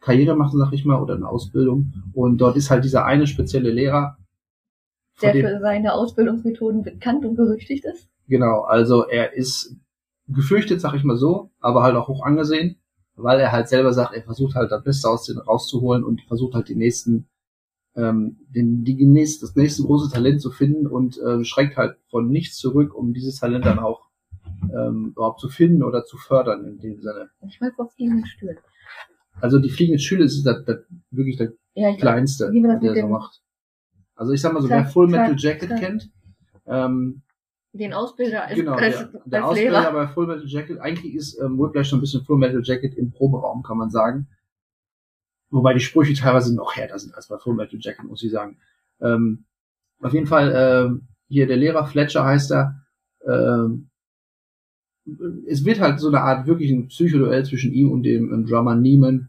[0.00, 1.92] Karriere machen, sag ich mal, oder eine Ausbildung.
[2.12, 4.16] Und dort ist halt dieser eine spezielle Lehrer.
[5.20, 8.08] Der dem- für seine Ausbildungsmethoden bekannt und berüchtigt ist.
[8.28, 9.76] Genau, also er ist
[10.28, 12.76] gefürchtet, sag ich mal so, aber halt auch hoch angesehen,
[13.16, 16.54] weil er halt selber sagt, er versucht halt das Beste aus den rauszuholen und versucht
[16.54, 17.26] halt die nächsten,
[17.96, 22.28] ähm, den, die nächste, das nächste große Talent zu finden und ähm, schreckt halt von
[22.28, 24.08] nichts zurück, um dieses Talent dann auch
[24.74, 27.30] ähm, überhaupt zu finden oder zu fördern in dem Sinne.
[27.46, 28.58] Ich mal vor fliegenden Stühlen.
[29.40, 30.78] Also die fliegende Schüler ist das, das
[31.10, 33.42] wirklich das Ja, kleinste, das der so macht.
[34.14, 35.78] Also ich sag mal so, Klar, wer Full Metal Jacket klar.
[35.80, 36.10] kennt,
[36.66, 37.22] ähm,
[37.72, 39.92] den Ausbilder als, Genau, als, der, der als Ausbilder Lehrer.
[39.92, 43.10] bei Full Metal Jacket, eigentlich ist ähm, Whiplash so ein bisschen Full Metal Jacket im
[43.10, 44.28] Proberaum, kann man sagen.
[45.52, 48.56] Wobei die Sprüche teilweise noch härter sind als bei Full Metal Jacket, muss ich sagen.
[49.00, 49.44] Ähm,
[50.00, 52.82] auf jeden Fall, ähm, hier der Lehrer Fletcher heißt er.
[53.26, 53.90] Ähm,
[55.46, 58.74] es wird halt so eine Art wirklich ein Psychoduell zwischen ihm und dem ähm, Drummer
[58.74, 59.28] Neiman.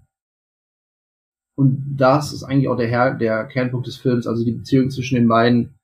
[1.56, 5.16] Und das ist eigentlich auch der, Her der Kernpunkt des Films, also die Beziehung zwischen
[5.16, 5.76] den beiden.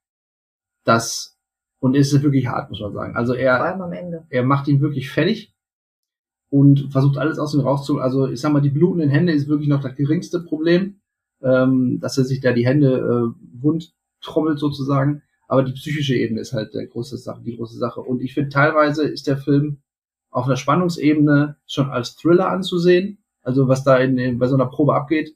[0.86, 1.38] Das,
[1.82, 3.15] und es ist wirklich hart, muss man sagen.
[3.17, 3.78] Also er,
[4.30, 5.54] er macht ihn wirklich fertig
[6.49, 8.03] und versucht alles aus ihm rauszuholen.
[8.03, 10.99] Also ich sag mal, die blutenden Hände ist wirklich noch das geringste Problem,
[11.41, 15.21] ähm, dass er sich da die Hände äh, wund trommelt sozusagen.
[15.47, 18.01] Aber die psychische Ebene ist halt der große Sache, die große Sache.
[18.01, 19.77] Und ich finde, teilweise ist der Film
[20.31, 23.19] auf einer Spannungsebene schon als Thriller anzusehen.
[23.41, 25.35] Also was da in, in, bei so einer Probe abgeht,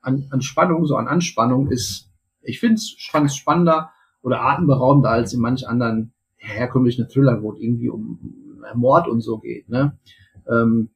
[0.00, 2.10] an, an Spannung, so an Anspannung ist,
[2.42, 3.90] ich finde es spannender
[4.22, 8.18] oder atemberaubender als in manch anderen herkömmlichen Thriller, wo es irgendwie um
[8.74, 9.68] Mord und so geht.
[9.68, 9.98] Ne?
[10.48, 10.90] Ähm,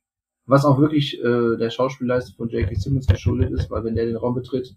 [0.47, 2.75] was auch wirklich äh, der Schauspielleistung von J.K.
[2.75, 4.75] Simmons geschuldet ist, weil wenn der den Raum betritt,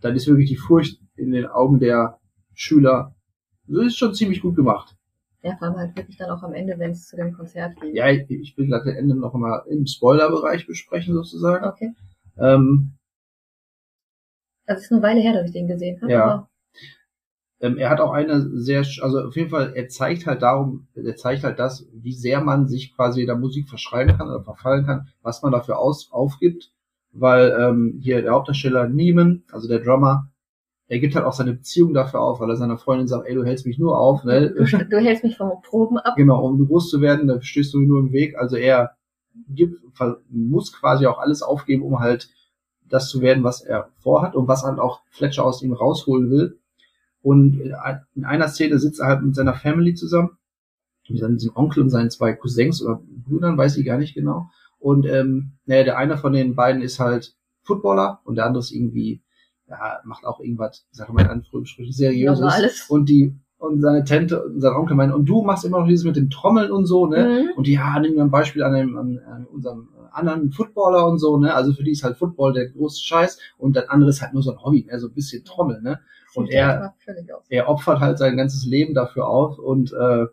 [0.00, 2.18] dann ist wirklich die Furcht in den Augen der
[2.54, 3.14] Schüler,
[3.66, 4.96] das ist schon ziemlich gut gemacht.
[5.42, 7.94] Ja, vor allem halt wirklich dann auch am Ende, wenn es zu dem Konzert geht.
[7.94, 11.64] Ja, ich, ich will gleich das Ende noch mal im Spoilerbereich besprechen sozusagen.
[11.64, 11.94] Okay.
[12.38, 12.94] Ähm,
[14.66, 16.12] Also es ist eine Weile her, dass ich den gesehen habe.
[16.12, 16.47] Ja.
[17.60, 21.16] Ähm, er hat auch eine sehr, also auf jeden Fall, er zeigt halt darum, er
[21.16, 25.08] zeigt halt das, wie sehr man sich quasi der Musik verschreiben kann oder verfallen kann,
[25.22, 26.70] was man dafür aus, aufgibt,
[27.12, 30.30] weil ähm, hier der Hauptdarsteller Neiman, also der Drummer,
[30.86, 33.44] er gibt halt auch seine Beziehung dafür auf, weil er seiner Freundin sagt, ey, du
[33.44, 34.50] hältst mich nur auf, ne?
[34.50, 36.14] du, du hältst mich vom Proben ab.
[36.16, 38.38] genau, um groß zu werden, da stehst du mir nur im Weg.
[38.38, 38.92] Also er
[39.48, 39.80] gibt,
[40.30, 42.30] muss quasi auch alles aufgeben, um halt
[42.88, 46.58] das zu werden, was er vorhat und was halt auch Fletcher aus ihm rausholen will.
[47.22, 47.60] Und
[48.14, 50.38] in einer Szene sitzt er halt mit seiner Family zusammen,
[51.08, 54.50] mit seinem Onkel und seinen zwei Cousins oder Brüdern, weiß ich gar nicht genau.
[54.78, 58.70] Und ähm, naja, der eine von den beiden ist halt Footballer und der andere ist
[58.70, 59.22] irgendwie,
[59.68, 62.44] ja, macht auch irgendwas, sag mal in Anführungsstrichen, seriöses.
[62.88, 66.04] Und die und seine Tante und sein Onkel meinen, und du machst immer noch dieses
[66.04, 67.42] mit dem Trommeln und so, ne?
[67.42, 67.56] Mhm.
[67.56, 71.18] Und die, ja, nehmen wir ein Beispiel an, einem, an, an unserem anderen Footballer und
[71.18, 71.52] so, ne?
[71.52, 74.42] Also für die ist halt Football der große Scheiß und das andere ist halt nur
[74.42, 74.98] so ein Hobby, ne?
[75.00, 76.00] So ein bisschen Trommeln, ne?
[76.38, 77.44] Und er- erstmal völlig aus.
[77.48, 80.26] Er opfert halt sein ganzes Leben dafür auf und äh,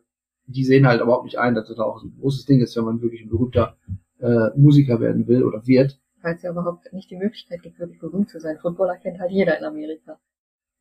[0.48, 3.02] die sehen halt überhaupt nicht ein, dass das auch ein großes Ding ist, wenn man
[3.02, 3.78] wirklich ein berühmter
[4.20, 6.00] äh, Musiker werden will oder wird.
[6.22, 8.58] Weil es ja überhaupt nicht die Möglichkeit gibt, wirklich berühmt zu sein.
[8.60, 10.20] Footballer kennt halt jeder in Amerika.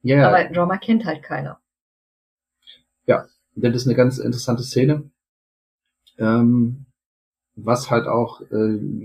[0.03, 0.29] Ja, ja.
[0.29, 1.61] Aber Drummer kennt halt keiner.
[3.57, 5.11] das ist eine ganz interessante Szene.
[6.19, 6.87] Ähm,
[7.57, 8.51] was halt auch äh,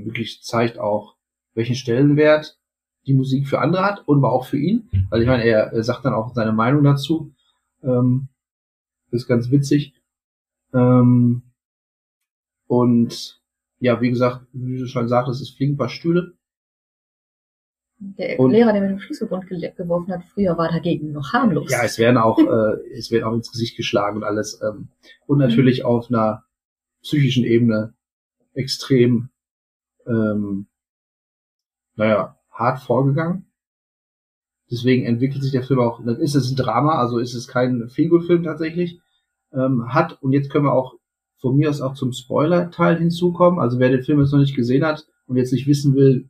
[0.06, 1.16] wirklich zeigt auch,
[1.54, 2.59] welchen Stellenwert
[3.08, 4.90] die Musik für andere hat und aber auch für ihn.
[5.10, 7.34] Weil ich meine, er, sagt dann auch seine Meinung dazu.
[7.84, 8.28] Ähm,
[9.12, 9.94] ist ganz witzig.
[10.74, 11.42] Ähm,
[12.68, 13.42] und
[13.80, 16.34] ja, wie gesagt, wie du schon sagtest, es fliegen ein paar Stühle.
[17.98, 21.72] Der Und- Lehrer, der mit dem Schlüsselbund geworfen hat, früher war dagegen noch harmlos.
[21.72, 24.62] Ja, es werden auch, äh, es wird auch ins Gesicht geschlagen und alles.
[24.62, 24.90] Ähm,
[25.28, 26.46] und natürlich auf einer
[27.02, 27.94] psychischen Ebene
[28.54, 29.30] extrem,
[30.06, 30.68] ähm,
[31.96, 33.46] naja, hart vorgegangen.
[34.72, 37.90] Deswegen entwickelt sich der Film auch, dann ist es ein Drama, also ist es kein
[37.90, 39.00] Feelgood-Film tatsächlich.
[39.52, 40.94] ähm, hat, und jetzt können wir auch
[41.38, 43.60] von mir aus auch zum Spoiler-Teil hinzukommen.
[43.60, 46.30] Also wer den Film jetzt noch nicht gesehen hat und jetzt nicht wissen will,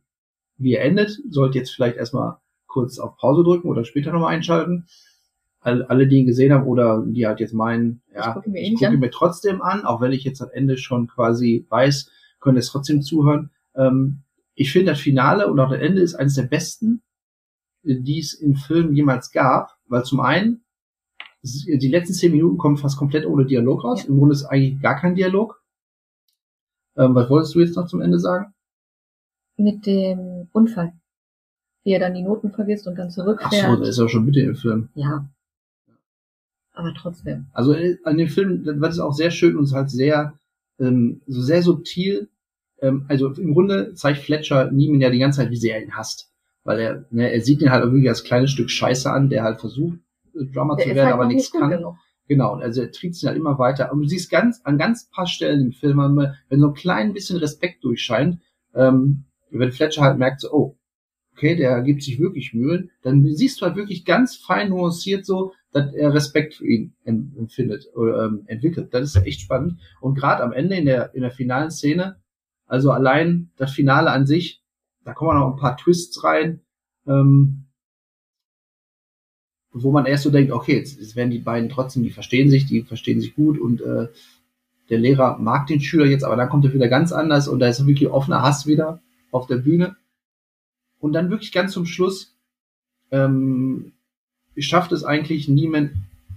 [0.56, 4.86] wie er endet, sollte jetzt vielleicht erstmal kurz auf Pause drücken oder später nochmal einschalten.
[5.60, 8.62] Alle, alle, die ihn gesehen haben oder die halt jetzt meinen, ja, ich gucke mir,
[8.62, 12.56] ich gucke mir trotzdem an, auch wenn ich jetzt am Ende schon quasi weiß, können
[12.56, 13.50] es trotzdem zuhören.
[13.74, 14.22] Ähm,
[14.60, 17.02] ich finde das Finale und auch das Ende ist eines der besten,
[17.82, 20.62] die es in Filmen jemals gab, weil zum einen
[21.42, 24.02] die letzten zehn Minuten kommen fast komplett ohne Dialog raus.
[24.02, 24.10] Ja.
[24.10, 25.64] Im Grunde ist eigentlich gar kein Dialog.
[26.94, 28.52] Ähm, was wolltest du jetzt noch zum Ende sagen?
[29.56, 30.92] Mit dem Unfall.
[31.82, 33.64] Wie er dann die Noten vergisst und dann zurückfährt.
[33.64, 34.90] Ach so, das ist ja schon bitte im Film.
[34.94, 35.26] Ja.
[36.74, 37.46] Aber trotzdem.
[37.54, 40.38] Also äh, an dem Film war es auch sehr schön und es halt sehr,
[40.78, 42.28] ähm, so sehr subtil.
[42.80, 45.96] Ähm, also im Grunde zeigt Fletcher Neiman ja die ganze Zeit, wie sehr er ihn
[45.96, 46.30] hasst.
[46.64, 49.60] Weil er, ne, er sieht ihn halt wirklich als kleines Stück Scheiße an, der halt
[49.60, 49.98] versucht,
[50.34, 51.70] Drummer der zu werden, halt aber nichts kann.
[51.70, 51.96] Genug.
[52.28, 53.92] Genau, also er tritt sich halt immer weiter.
[53.92, 55.98] Und du siehst ganz, an ganz paar Stellen im Film,
[56.48, 58.40] wenn so ein klein bisschen Respekt durchscheint,
[58.74, 60.76] ähm, wenn Fletcher halt merkt, so, oh,
[61.32, 65.54] okay, der gibt sich wirklich Mühe, dann siehst du halt wirklich ganz fein nuanciert so,
[65.72, 68.92] dass er Respekt für ihn empfindet oder ähm, entwickelt.
[68.92, 69.80] Das ist echt spannend.
[70.00, 72.16] Und gerade am Ende in der, in der finalen Szene,
[72.70, 74.62] also allein das Finale an sich,
[75.04, 76.60] da kommen noch ein paar Twists rein.
[77.06, 77.66] Ähm,
[79.72, 82.66] wo man erst so denkt, okay, jetzt, jetzt werden die beiden trotzdem, die verstehen sich,
[82.66, 84.08] die verstehen sich gut und äh,
[84.88, 87.68] der Lehrer mag den Schüler jetzt, aber dann kommt er wieder ganz anders und da
[87.68, 89.96] ist wirklich offener Hass wieder auf der Bühne.
[90.98, 92.36] Und dann wirklich ganz zum Schluss
[93.12, 93.92] ähm,
[94.58, 95.92] schafft es eigentlich niemand,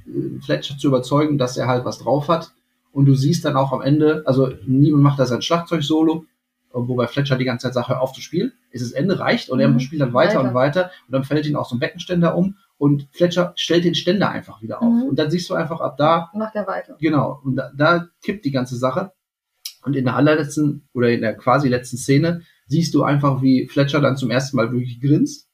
[0.06, 2.54] äh, Fletcher zu überzeugen, dass er halt was drauf hat.
[2.94, 6.26] Und du siehst dann auch am Ende, also niemand macht da sein Schlagzeug-Solo,
[6.72, 8.54] wobei Fletcher die ganze Zeit sagt, hör auf zu spielen.
[8.70, 9.80] Ist das Ende reicht und er mhm.
[9.80, 12.56] spielt dann weiter, weiter, und weiter und dann fällt ihn auch so ein Beckenständer um
[12.78, 14.94] und Fletcher stellt den Ständer einfach wieder auf.
[14.94, 15.04] Mhm.
[15.04, 16.32] Und dann siehst du einfach ab da.
[16.36, 16.96] Macht er weiter.
[17.00, 17.42] Genau.
[17.44, 19.12] Und da, da kippt die ganze Sache.
[19.84, 24.02] Und in der allerletzten oder in der quasi letzten Szene siehst du einfach, wie Fletcher
[24.02, 25.50] dann zum ersten Mal wirklich grinst.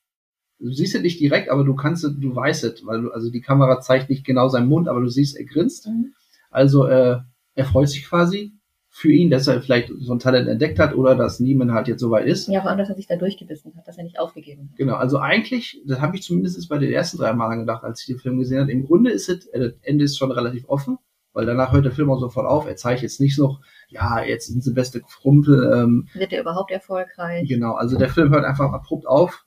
[0.60, 3.32] Du siehst es nicht direkt, aber du kannst es, du weißt es, weil du, also
[3.32, 5.88] die Kamera zeigt nicht genau seinen Mund, aber du siehst, er grinst.
[5.88, 6.13] Mhm.
[6.52, 7.19] Also äh,
[7.59, 8.53] er freut sich quasi
[8.89, 11.99] für ihn, dass er vielleicht so ein Talent entdeckt hat oder dass Neiman halt jetzt
[11.99, 12.47] soweit ist.
[12.47, 14.77] Ja, vor allem, dass er sich da durchgebissen hat, dass er nicht aufgegeben hat.
[14.77, 18.07] Genau, also eigentlich, das habe ich zumindest bei den ersten drei Malen gedacht, als ich
[18.07, 20.97] den Film gesehen habe, im Grunde ist es, äh, das Ende ist schon relativ offen,
[21.33, 22.65] weil danach hört der Film auch sofort auf.
[22.65, 25.71] Er zeigt jetzt nicht noch, ja, jetzt sind sie beste Frumpel.
[25.73, 27.47] Ähm, Wird er überhaupt erfolgreich?
[27.47, 29.45] Genau, also der Film hört einfach abrupt auf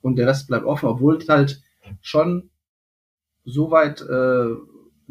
[0.00, 1.60] und der Rest bleibt offen, obwohl es halt
[2.00, 2.48] schon
[3.44, 4.54] so weit äh,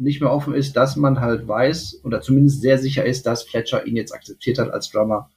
[0.00, 3.86] nicht mehr offen ist, dass man halt weiß oder zumindest sehr sicher ist, dass Fletcher
[3.86, 5.30] ihn jetzt akzeptiert hat als Drummer.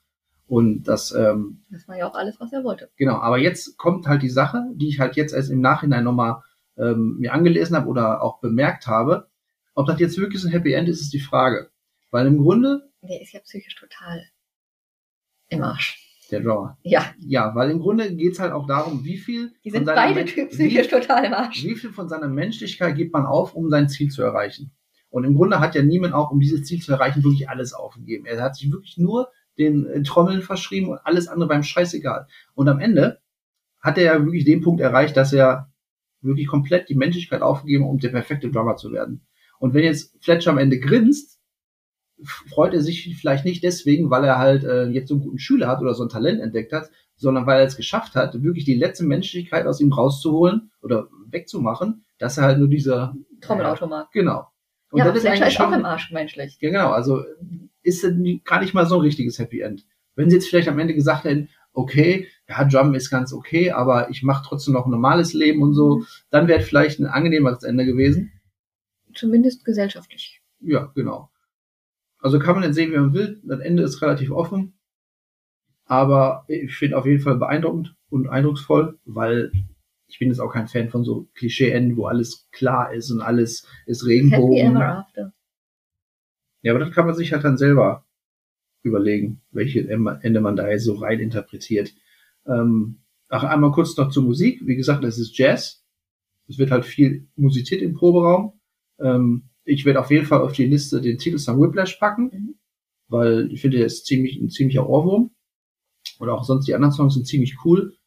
[0.47, 2.89] Und das, ähm, das war ja auch alles, was er wollte.
[2.95, 6.41] Genau, aber jetzt kommt halt die Sache, die ich halt jetzt erst im Nachhinein nochmal
[6.77, 9.27] ähm, mir angelesen habe oder auch bemerkt habe.
[9.75, 11.69] Ob das jetzt wirklich so ein Happy End ist, ist die Frage.
[12.11, 12.89] Weil im Grunde.
[13.01, 14.23] Der ist ja psychisch total
[15.49, 15.99] im Arsch.
[16.33, 16.79] Der Drawer.
[16.81, 17.05] Ja.
[17.19, 19.51] Ja, weil im Grunde geht's halt auch darum, wie viel.
[19.63, 21.63] Die sind beide Typen psychisch total im Arsch.
[21.63, 24.71] Wie viel von seiner Menschlichkeit gibt man auf, um sein Ziel zu erreichen?
[25.11, 28.25] Und im Grunde hat ja niemand auch, um dieses Ziel zu erreichen, wirklich alles aufgegeben.
[28.25, 32.25] Er hat sich wirklich nur den äh, Trommeln verschrieben und alles andere beim Scheißegal.
[32.55, 33.21] Und am Ende
[33.79, 35.71] hat er ja wirklich den Punkt erreicht, dass er
[36.21, 39.27] wirklich komplett die Menschlichkeit aufgegeben, um der perfekte Drummer zu werden.
[39.59, 41.32] Und wenn jetzt Fletcher am Ende grinst,
[42.23, 45.67] freut er sich vielleicht nicht deswegen, weil er halt äh, jetzt so einen guten Schüler
[45.67, 48.75] hat oder so ein Talent entdeckt hat, sondern weil er es geschafft hat, wirklich die
[48.75, 54.07] letzte Menschlichkeit aus ihm rauszuholen oder wegzumachen, dass er halt nur dieser Trommelautomat.
[54.13, 54.47] Ja, genau.
[54.91, 56.57] Und ja, das ist eigentlich schon, auch im Arsch menschlich.
[56.59, 56.91] Ja, genau.
[56.91, 57.23] Also
[57.81, 58.05] ist
[58.45, 59.85] gar nicht mal so ein richtiges Happy End.
[60.15, 64.09] Wenn sie jetzt vielleicht am Ende gesagt hätten, okay, ja, Drum ist ganz okay, aber
[64.09, 66.05] ich mache trotzdem noch ein normales Leben und so, mhm.
[66.29, 68.31] dann wäre vielleicht ein angenehmeres Ende gewesen.
[69.15, 70.41] Zumindest gesellschaftlich.
[70.59, 71.29] Ja, genau.
[72.23, 73.41] Also kann man jetzt sehen, wie man will.
[73.43, 74.73] Das Ende ist relativ offen.
[75.85, 79.51] Aber ich finde auf jeden Fall beeindruckend und eindrucksvoll, weil
[80.07, 83.67] ich bin jetzt auch kein Fan von so Klischee-Enden, wo alles klar ist und alles
[83.85, 84.57] ist Regenbogen.
[84.57, 85.33] Happy ever after.
[86.61, 88.05] Ja, aber das kann man sich halt dann selber
[88.83, 91.93] überlegen, welche Ende man da jetzt so rein interpretiert.
[92.47, 94.61] Ähm, ach, einmal kurz noch zur Musik.
[94.65, 95.83] Wie gesagt, es ist Jazz.
[96.47, 98.53] Es wird halt viel musiziert im Proberaum.
[98.99, 102.55] Ähm, ich werde auf jeden Fall auf die Liste den Titelsong Whiplash packen, mhm.
[103.07, 105.31] weil ich finde, der ist ziemlich, ein ziemlicher Ohrwurm.
[106.19, 107.97] Oder auch sonst die anderen Songs sind ziemlich cool.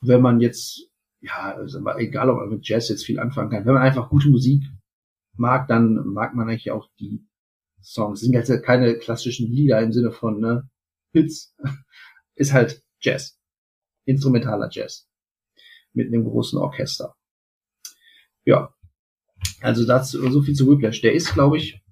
[0.00, 3.74] Wenn man jetzt, ja, also egal ob man mit Jazz jetzt viel anfangen kann, wenn
[3.74, 4.64] man einfach gute Musik
[5.34, 7.24] mag, dann mag man eigentlich auch die
[7.82, 8.20] Songs.
[8.20, 10.68] Das sind jetzt keine klassischen Lieder im Sinne von ne,
[11.12, 11.54] Hits.
[12.34, 13.38] Ist halt Jazz.
[14.06, 15.08] Instrumentaler Jazz.
[15.92, 17.14] Mit einem großen Orchester.
[18.44, 18.74] Ja,
[19.60, 21.00] Also dazu so viel zu Whiplash.
[21.00, 21.82] Der ist, glaube ich,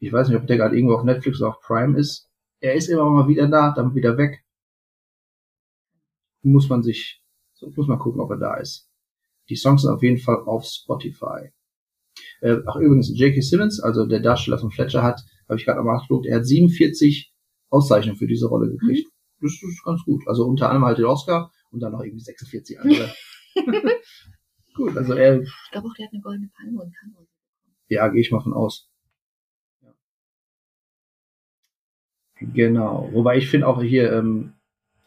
[0.00, 2.28] ich weiß nicht, ob der gerade irgendwo auf Netflix oder auf Prime ist.
[2.60, 4.44] Er ist immer mal wieder da, dann wieder weg.
[6.42, 7.22] Muss man sich,
[7.74, 8.88] muss man gucken, ob er da ist.
[9.48, 11.50] Die Songs sind auf jeden Fall auf Spotify.
[12.40, 13.40] Äh, ach übrigens, J.K.
[13.40, 17.32] Simmons, also der Darsteller von Fletcher, hat, habe ich gerade mal nachgeguckt, er hat 47
[17.70, 19.08] Auszeichnungen für diese Rolle gekriegt.
[19.08, 19.46] Mhm.
[19.46, 20.22] Das ist ganz gut.
[20.26, 23.12] Also unter anderem halt den Oscar und dann noch irgendwie 46 andere.
[24.78, 25.42] gut, also er.
[25.42, 27.14] Ich glaube auch, der hat eine goldene Palme und kann.
[27.88, 28.88] Ja, gehe ich mal von aus.
[29.82, 29.92] Ja.
[32.40, 33.10] Genau.
[33.12, 34.54] Wobei ich finde auch hier ähm,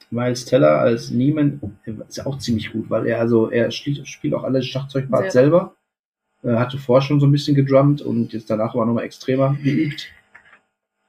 [0.09, 4.33] Miles Teller als Neiman ist ja auch ziemlich gut, weil er also er spielt, spielt
[4.33, 5.75] auch alle Schlagzeugparts selber.
[6.43, 10.11] Er hatte vorher schon so ein bisschen gedrummt und jetzt danach war nochmal extremer geübt.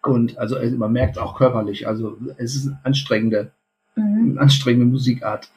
[0.03, 3.53] Und also man merkt auch körperlich, also es ist eine anstrengende,
[3.97, 4.33] mhm.
[4.33, 5.51] eine anstrengende Musikart.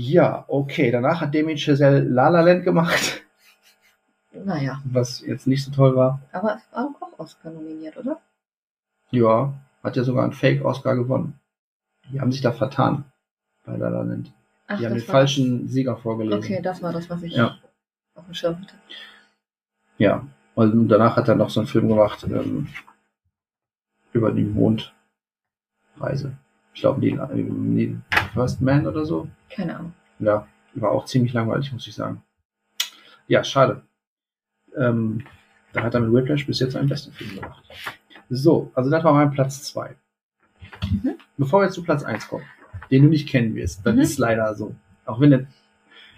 [0.00, 0.92] Ja, okay.
[0.92, 3.22] Danach hat Damien Chazelle La La Land gemacht.
[4.32, 4.80] Naja.
[4.84, 6.20] Was jetzt nicht so toll war.
[6.30, 8.20] Aber es war auch Oscar nominiert, oder?
[9.10, 11.40] Ja, hat ja sogar einen Fake-Oscar gewonnen.
[12.12, 13.06] Die haben sich da vertan
[13.64, 14.32] bei La La Land.
[14.68, 15.72] Ach, die haben den falschen das.
[15.72, 16.38] Sieger vorgelesen.
[16.38, 17.58] Okay, das war das, was ich ja.
[18.14, 18.74] auf dem Schirm hatte.
[19.96, 22.68] Ja, und danach hat er noch so einen Film gemacht ähm,
[24.12, 26.36] über die Mondreise.
[26.74, 27.98] Ich glaube, die,
[28.34, 29.28] First Man oder so.
[29.50, 29.92] Keine Ahnung.
[30.20, 32.22] Ja, war auch ziemlich langweilig, muss ich sagen.
[33.26, 33.82] Ja, schade.
[34.76, 35.24] Ähm,
[35.72, 37.64] da hat er mit Whiplash bis jetzt einen besten Film gemacht.
[38.30, 39.96] So, also das war mein Platz 2.
[40.90, 41.14] Mhm.
[41.36, 42.44] Bevor wir zu Platz 1 kommen,
[42.90, 44.00] den du nicht kennen wirst, das mhm.
[44.00, 44.74] ist leider so.
[45.06, 45.46] Auch wenn er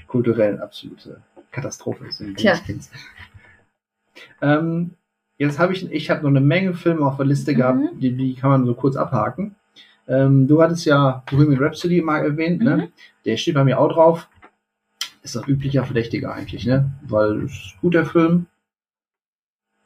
[0.06, 2.58] kulturell eine absolute Katastrophe ist, Tja.
[4.42, 4.96] Ähm,
[5.38, 7.56] jetzt habe ich, ich habe noch eine Menge Filme auf der Liste mhm.
[7.56, 9.56] gehabt, die, die kann man so kurz abhaken.
[10.10, 12.70] Ähm, du hattest ja Bohemian Rhapsody mal erwähnt, ne?
[12.70, 12.76] mhm.
[12.82, 12.92] ne?
[13.24, 14.28] Der steht bei mir auch drauf.
[15.22, 16.92] Ist ein üblicher Verdächtiger eigentlich, ne?
[17.06, 18.46] Weil es ist guter Film.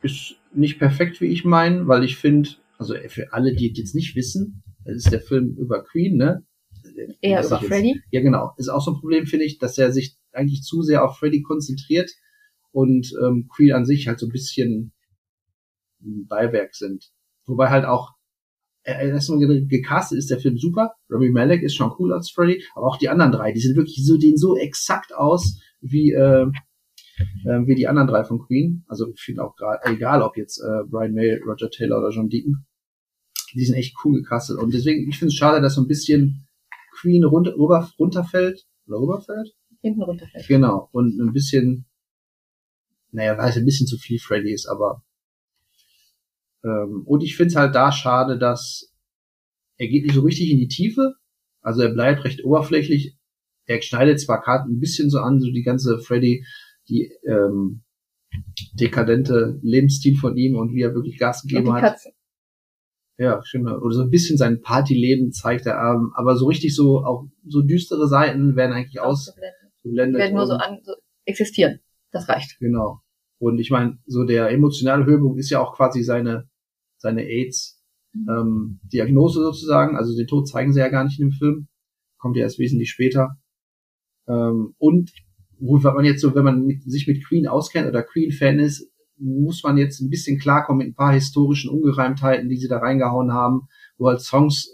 [0.00, 4.16] Ist nicht perfekt, wie ich meine, weil ich finde, also für alle, die jetzt nicht
[4.16, 6.42] wissen, das ist der Film über Queen, ne?
[7.20, 8.00] Eher über Freddy?
[8.10, 8.54] Ja, genau.
[8.56, 11.42] Ist auch so ein Problem, finde ich, dass er sich eigentlich zu sehr auf Freddy
[11.42, 12.10] konzentriert
[12.72, 14.92] und ähm, Queen an sich halt so ein bisschen
[16.02, 17.12] ein Beiwerk sind.
[17.46, 18.14] Wobei halt auch
[18.84, 20.92] erstmal gecastet ist der Film super.
[21.10, 24.04] Robbie Malek ist schon cool als Freddy, aber auch die anderen drei, die sind wirklich
[24.04, 26.46] so, den so exakt aus wie, äh,
[27.44, 28.84] äh, wie die anderen drei von Queen.
[28.88, 32.28] Also ich finde auch gerade, egal ob jetzt äh, Brian May, Roger Taylor oder John
[32.28, 32.66] Deacon,
[33.54, 34.58] die sind echt cool gecastet.
[34.58, 36.46] Und deswegen, ich finde es schade, dass so ein bisschen
[37.00, 38.66] Queen runter, runter, runterfällt.
[38.86, 39.54] Oder rüberfällt?
[39.80, 40.46] Hinten runterfällt.
[40.48, 40.88] Genau.
[40.92, 41.86] Und ein bisschen,
[43.12, 45.02] naja, weil es ein bisschen zu viel Freddy ist, aber
[46.64, 48.92] ähm, und ich finde es halt da schade, dass
[49.76, 51.14] er geht nicht so richtig in die Tiefe.
[51.60, 53.16] Also er bleibt recht oberflächlich.
[53.66, 56.44] Er schneidet zwar gerade ein bisschen so an, so die ganze Freddy,
[56.88, 57.82] die ähm,
[58.74, 61.82] dekadente Lebensstil von ihm und wie er wirklich Gas gegeben hat.
[61.82, 62.12] Katze.
[63.16, 63.70] Ja, stimmt.
[63.70, 67.62] Oder so ein bisschen sein Partyleben zeigt er, ähm, aber so richtig so, auch so
[67.62, 70.18] düstere Seiten werden eigentlich ausgeblendet.
[70.18, 71.80] Werden nur so an, so existieren.
[72.10, 72.58] Das reicht.
[72.58, 73.00] Genau.
[73.38, 76.48] Und ich meine, so der emotionale Höhepunkt ist ja auch quasi seine
[77.04, 79.96] seine AIDS-Diagnose ähm, sozusagen.
[79.96, 81.68] Also den Tod zeigen sie ja gar nicht in dem Film.
[82.18, 83.36] Kommt ja erst wesentlich später.
[84.26, 85.12] Ähm, und
[85.60, 89.62] wo man jetzt so, wenn man mit, sich mit Queen auskennt oder Queen-Fan ist, muss
[89.62, 93.68] man jetzt ein bisschen klarkommen mit ein paar historischen Ungereimtheiten, die sie da reingehauen haben,
[93.96, 94.68] wo halt Songs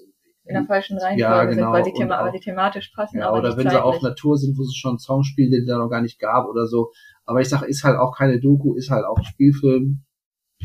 [0.45, 1.55] in der falschen Reihenfolge ja, genau.
[1.55, 3.19] sind, weil sie, thema auch, die thematisch passen.
[3.19, 3.73] Ja, oder wenn zeitlich.
[3.73, 6.01] sie auf Natur sind, wo es schon einen Song spielen, den es da noch gar
[6.01, 6.91] nicht gab oder so.
[7.25, 10.03] Aber ich sage, ist halt auch keine Doku, ist halt auch Spielfilm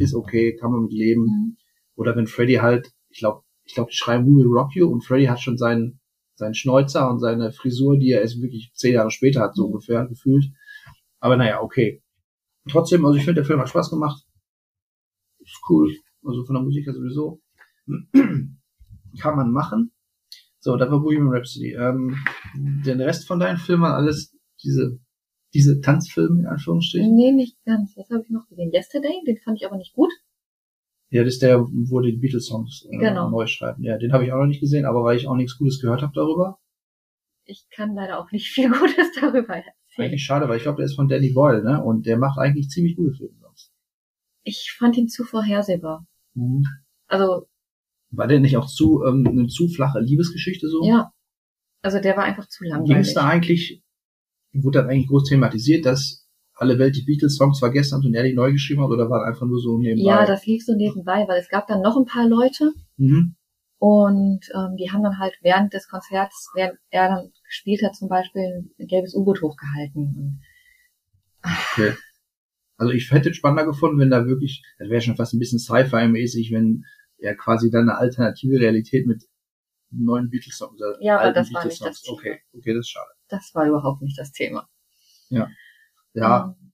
[0.04, 1.24] ist okay, kann man mit leben.
[1.24, 1.58] Mhm.
[1.96, 5.04] Oder wenn Freddy halt, ich glaube, ich glaube, die schreiben We Will Rock You und
[5.04, 6.00] Freddy hat schon seinen,
[6.36, 9.74] seinen Schnäuzer und seine Frisur, die er erst wirklich zehn Jahre später hat, so mhm.
[9.74, 10.46] ungefähr gefühlt.
[11.20, 12.04] Aber naja, okay.
[12.70, 14.24] Trotzdem, also ich finde, der Film hat Spaß gemacht.
[15.40, 15.96] Ist cool.
[16.24, 17.42] Also von der Musik her sowieso.
[19.20, 19.92] Kann man machen.
[20.60, 21.74] So, da war Bohemian Rhapsody.
[21.74, 22.18] Ähm,
[22.56, 25.00] den Rest von deinen Filmen alles diese
[25.56, 27.16] diese Tanzfilme in Anführungsstrichen?
[27.16, 27.96] Nee, nicht ganz.
[27.96, 28.72] Was habe ich noch gesehen?
[28.74, 30.12] Yesterday, den fand ich aber nicht gut.
[31.10, 33.30] Ja, das ist der, wo die Beatles-Songs äh, genau.
[33.30, 33.82] neu schreiben.
[33.84, 36.02] Ja, den habe ich auch noch nicht gesehen, aber weil ich auch nichts Gutes gehört
[36.02, 36.60] habe darüber.
[37.46, 39.74] Ich kann leider auch nicht viel Gutes darüber erzählen.
[39.98, 41.82] Eigentlich schade, weil ich glaube, der ist von Danny Boyle, ne?
[41.82, 43.72] Und der macht eigentlich ziemlich gute Filme sonst.
[44.44, 46.06] Ich fand ihn zu vorhersehbar.
[46.34, 46.66] Mhm.
[47.08, 47.48] Also.
[48.10, 50.86] War der nicht auch zu, ähm, eine zu flache Liebesgeschichte so?
[50.86, 51.12] Ja.
[51.82, 52.90] Also der war einfach zu langweilig.
[52.90, 53.85] Ging es da eigentlich
[54.64, 56.26] wurde dann eigentlich groß thematisiert, dass
[56.56, 59.46] alle Welt die Beatles-Songs vergessen hat und er die neu geschrieben hat oder war einfach
[59.46, 60.10] nur so nebenbei?
[60.10, 63.36] Ja, das lief so nebenbei, weil es gab dann noch ein paar Leute mhm.
[63.78, 68.08] und ähm, die haben dann halt während des Konzerts, während er dann gespielt hat, zum
[68.08, 70.42] Beispiel ein gelbes U-Boot hochgehalten.
[71.44, 71.94] Okay.
[72.78, 75.60] Also ich hätte es spannender gefunden, wenn da wirklich, das wäre schon fast ein bisschen
[75.60, 76.84] Sci-Fi-mäßig, wenn
[77.18, 79.24] er quasi dann eine alternative Realität mit
[79.92, 80.82] neuen Beatles-Songs.
[80.82, 82.02] oder Ja, aber alten das war nicht Beatles-Songs.
[82.02, 82.18] das Thema.
[82.18, 83.10] Okay, okay, das ist schade.
[83.30, 84.68] Das war überhaupt nicht das Thema.
[85.30, 85.50] Ja,
[86.16, 86.72] Ähm,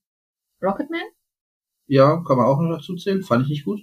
[0.62, 1.00] Rocketman?
[1.86, 3.22] ja, kann man auch noch dazu zählen.
[3.22, 3.80] Fand ich nicht gut.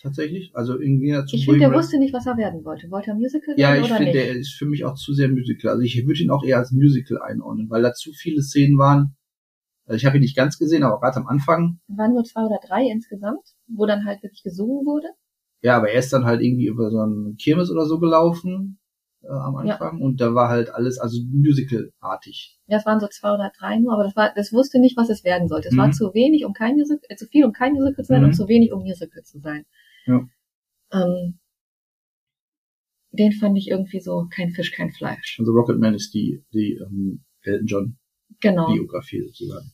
[0.00, 0.52] Tatsächlich.
[0.54, 1.36] Also irgendwie dazu.
[1.36, 2.90] Ich finde, der wusste nicht, was er werden wollte.
[2.90, 4.24] Wollte er Musical Ja, werden ich oder finde, nicht?
[4.26, 5.70] der ist für mich auch zu sehr Musical.
[5.72, 9.16] Also ich würde ihn auch eher als Musical einordnen, weil da zu viele Szenen waren.
[9.86, 11.80] Also ich habe ihn nicht ganz gesehen, aber gerade am Anfang.
[11.88, 15.08] waren nur zwei oder drei insgesamt, wo dann halt wirklich gesungen wurde.
[15.62, 18.78] Ja, aber er ist dann halt irgendwie über so einen Kirmes oder so gelaufen
[19.28, 19.74] äh, am Ja.
[19.74, 22.58] Anfang und da war halt alles also Musical-artig.
[22.66, 25.10] Ja, es waren so zwei oder drei nur, aber das war, das wusste nicht, was
[25.10, 25.68] es werden sollte.
[25.68, 25.78] Es Mhm.
[25.78, 28.26] war zu wenig, um kein Musical, äh, zu viel, um kein Musical zu sein Mhm.
[28.28, 29.64] und zu wenig, um Musical zu sein.
[30.06, 30.26] Ja.
[30.92, 31.38] Ähm,
[33.10, 35.36] den fand ich irgendwie so kein Fisch, kein Fleisch.
[35.38, 37.98] Also Rocketman ist die die ähm, Elton John
[38.40, 38.72] Genau.
[38.72, 39.72] Biografie sozusagen.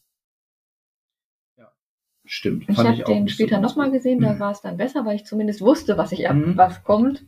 [1.59, 1.71] Ja,
[2.25, 2.69] stimmt.
[2.69, 5.25] Ich habe den so später ganz nochmal gesehen, da war es dann besser, weil ich
[5.25, 6.57] zumindest wusste, was ich ab, Mhm.
[6.57, 7.25] was kommt.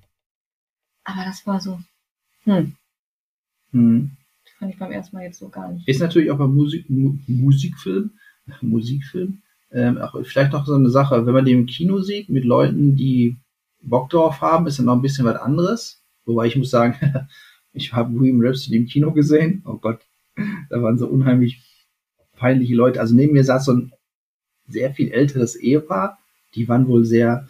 [1.04, 1.78] Aber das war so,
[2.46, 2.74] hm,
[3.72, 4.12] Mhm.
[4.58, 5.86] fand ich beim ersten Mal jetzt so gar nicht.
[5.86, 8.12] Ist natürlich auch beim Musik, Mu Musikfilm,
[8.62, 12.44] Musikfilm, ähm, auch vielleicht noch so eine Sache, wenn man den im Kino sieht mit
[12.44, 13.36] Leuten, die
[13.82, 16.02] Bock drauf haben, ist dann noch ein bisschen was anderes.
[16.24, 16.94] Wobei ich muss sagen,
[17.72, 19.62] ich habe Bohemian Rhapsody im Kino gesehen.
[19.66, 20.00] Oh Gott,
[20.70, 21.60] da waren so unheimlich
[22.36, 23.00] peinliche Leute.
[23.00, 23.92] Also neben mir saß so ein
[24.68, 26.18] sehr viel älteres Ehepaar.
[26.54, 27.46] Die waren wohl sehr,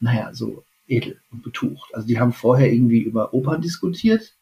[0.00, 1.94] naja, so edel und betucht.
[1.94, 4.35] Also die haben vorher irgendwie über Opern diskutiert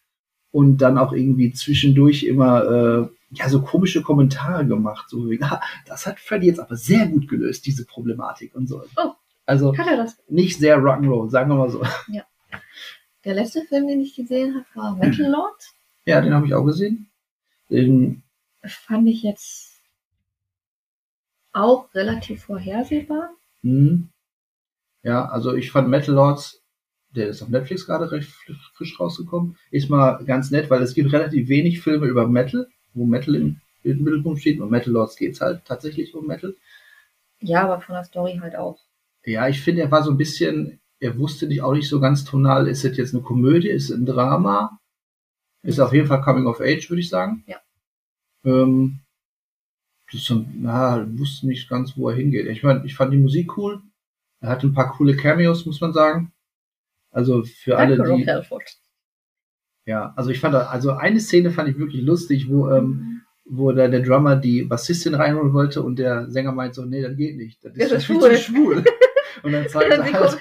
[0.54, 5.60] und dann auch irgendwie zwischendurch immer äh, ja so komische Kommentare gemacht, so wie, ah,
[5.84, 8.84] das hat Freddy jetzt aber sehr gut gelöst, diese Problematik und so.
[8.96, 9.10] Oh.
[9.46, 10.16] Also Hat er das?
[10.28, 11.82] nicht sehr Rock'n'Roll, sagen wir mal so.
[13.24, 15.72] Der letzte Film, den ich gesehen habe, war Metal Lord.
[16.06, 17.08] Ja, den habe ich auch gesehen.
[17.70, 18.22] Den,
[18.62, 19.80] Fand ich jetzt
[21.52, 23.30] auch relativ vorhersehbar.
[23.62, 24.08] hm,
[25.02, 26.62] ja, also ich fand Metal Lords,
[27.14, 28.30] der ist auf Netflix gerade recht
[28.74, 33.06] frisch rausgekommen, ist mal ganz nett, weil es gibt relativ wenig Filme über Metal, wo
[33.06, 36.54] Metal im, im Mittelpunkt steht und Metal Lords geht's halt tatsächlich um Metal.
[37.40, 38.78] Ja, aber von der Story halt auch.
[39.24, 42.24] Ja, ich finde, er war so ein bisschen, er wusste nicht auch nicht so ganz
[42.24, 44.78] tonal, ist es jetzt eine Komödie, ist es ein Drama?
[45.62, 47.42] Ist auf jeden Fall Coming of Age, würde ich sagen.
[47.46, 47.56] Ja.
[48.44, 49.00] Ähm,
[50.06, 52.46] das ist so, na, wusste nicht ganz, wo er hingeht.
[52.46, 53.80] Ich meine, ich fand die Musik cool.
[54.40, 56.33] Er hatte ein paar coole Cameos, muss man sagen.
[57.14, 58.62] Also für alle, Danke, Rob die, Halford.
[59.86, 63.88] ja, also ich fand, also eine Szene fand ich wirklich lustig, wo, ähm, wo da
[63.88, 67.64] der Drummer die Bassistin reinholen wollte und der Sänger meint so, nee, das geht nicht.
[67.64, 68.30] Das Das ist, ist viel schwul.
[68.34, 68.84] zu schwul.
[69.42, 70.38] Und dann zeigen Sie halt,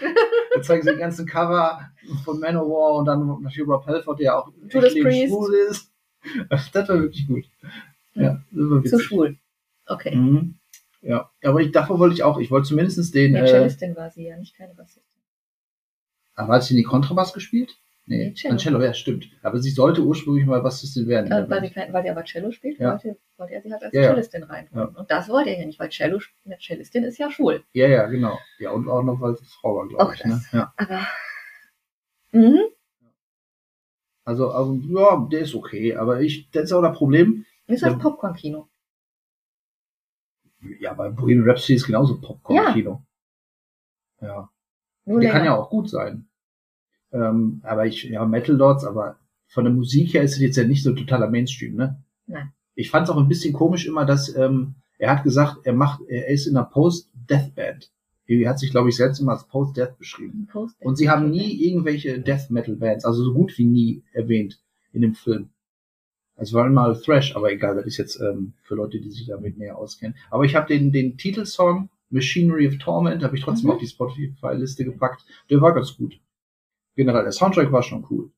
[0.53, 1.79] dann zeigen sie die ganzen Cover
[2.23, 5.27] von Manowar und dann natürlich Rob Halford, der auch Judas Priest.
[5.33, 5.91] schwul ist.
[6.49, 7.43] Das war wirklich gut.
[8.13, 9.03] Ja, das war Zu witzig.
[9.03, 9.37] schwul.
[9.87, 10.15] Okay.
[10.15, 10.55] Mhm.
[11.01, 14.09] Ja, aber ich, davor wollte ich auch, ich wollte zumindest den, Die äh, Cellistin war
[14.11, 15.12] sie ja, nicht keine Bassistin.
[16.35, 17.77] Aber hat sie die Kontrabass gespielt?
[18.05, 18.57] Nee, Nee, Cello.
[18.57, 18.77] Cello.
[18.79, 19.29] Cello, ja, stimmt.
[19.43, 21.31] Aber sie sollte ursprünglich mal Bassistin werden.
[21.31, 22.91] Äh, weil, sie weil sie aber Cello spielt, Ja.
[22.91, 24.07] wollte, wollte er sie halt als Ja, ja.
[24.09, 24.89] Cellistin reinholen.
[24.95, 27.63] Und das wollte er ja nicht, weil Cello, eine Cellistin ist ja schwul.
[27.71, 28.37] ja, ja, genau.
[28.59, 30.25] Ja, und auch noch, weil sie Frau war, glaube ich.
[30.25, 30.31] Ne?
[30.31, 30.51] das.
[30.51, 30.73] Ja.
[30.75, 31.07] Aber.
[32.33, 32.59] Mhm.
[34.25, 37.45] Also, also, ja, der ist okay, aber ich, das ist auch das Problem.
[37.67, 37.99] Ist halt Ja.
[37.99, 38.67] Popcorn-Kino.
[40.79, 43.01] Ja, bei Bohemian Rhapsody ist genauso Popcorn-Kino.
[44.21, 44.49] Ja.
[45.05, 45.55] Nur Der kann länger.
[45.55, 46.25] ja auch gut sein.
[47.11, 50.63] Ähm, aber ich, ja, Metal Lords, aber von der Musik her ist es jetzt ja
[50.63, 52.01] nicht so totaler Mainstream, ne?
[52.25, 52.51] Nein.
[52.75, 56.01] Ich fand es auch ein bisschen komisch immer, dass ähm, er hat gesagt, er macht,
[56.07, 57.91] er ist in einer Post-Death-Band.
[58.25, 60.47] Er hat sich, glaube ich, selbst immer als Post-Death beschrieben.
[60.51, 64.59] Post- Und sie haben nie irgendwelche Death-Metal-Bands, also so gut wie nie erwähnt
[64.91, 65.49] in dem Film.
[66.35, 69.57] Es war mal Thrash, aber egal, das ist jetzt ähm, für Leute, die sich damit
[69.59, 70.15] näher auskennen.
[70.31, 73.73] Aber ich habe den, den Titelsong Machinery of Torment, habe ich trotzdem Mhm.
[73.75, 75.25] auf die Spotify-Liste gepackt.
[75.49, 76.19] Der war ganz gut.
[76.95, 78.31] Generell, der Soundtrack war schon cool.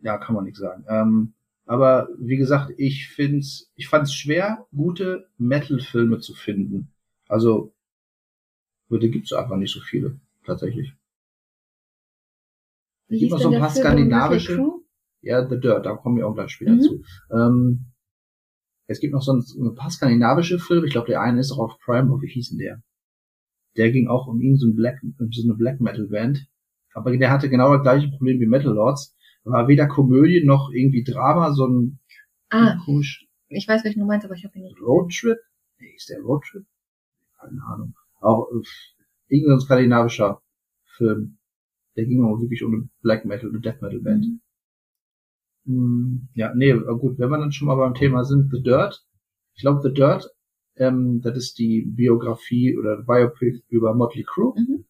[0.00, 0.84] Ja, kann man nichts sagen.
[0.88, 1.34] Ähm,
[1.66, 6.88] aber wie gesagt, ich find's, ich fand's schwer, gute Metal-Filme zu finden.
[7.28, 7.74] Also,
[8.88, 10.94] da gibt's einfach nicht so viele, tatsächlich.
[13.08, 14.62] Wie Es gibt noch so ein paar skandinavische.
[15.20, 16.80] Ja, The Dirt, da kommen wir auch gleich später Mhm.
[16.80, 17.02] zu.
[17.32, 17.86] Ähm,
[18.88, 20.86] es gibt noch so ein, ein paar skandinavische Filme.
[20.86, 22.82] Ich glaube, der eine ist auch auf Prime, aber wie hieß denn der?
[23.76, 26.48] Der ging auch um ihn, so, ein Black, so eine Black Metal Band.
[26.94, 29.14] Aber der hatte genau das gleiche Problem wie Metal Lords.
[29.44, 32.00] War weder Komödie noch irgendwie Drama, so ein
[32.50, 34.80] Ah, komisch ich weiß, welchen du meinst, aber ich habe ihn nicht.
[34.80, 35.38] Roadtrip.
[35.80, 36.66] Nee, ist der Roadtrip?
[37.40, 37.94] Keine Ahnung.
[38.20, 38.62] Auch äh,
[39.28, 40.42] irgendein skandinavischer
[40.96, 41.38] Film.
[41.96, 44.24] Der ging auch wirklich um eine Black Metal, eine Death Metal Band.
[44.24, 44.40] Mhm.
[45.68, 49.04] Hm, Ja, nee, aber gut, wenn wir dann schon mal beim Thema sind, The Dirt.
[49.54, 50.28] Ich glaube, The Dirt
[50.76, 54.54] Ähm, das ist die Biografie oder Biopic über Motley Crue.
[54.56, 54.84] Mhm.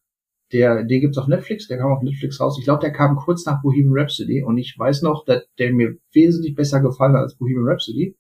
[0.53, 2.59] Der, den gibt's auf Netflix, der kam auf Netflix raus.
[2.59, 5.97] Ich glaube, der kam kurz nach Bohemian Rhapsody und ich weiß noch, dass der mir
[6.13, 8.17] wesentlich besser gefallen hat als Bohemian Rhapsody.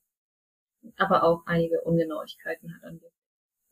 [0.96, 3.10] Aber auch einige Ungenauigkeiten hat an dem.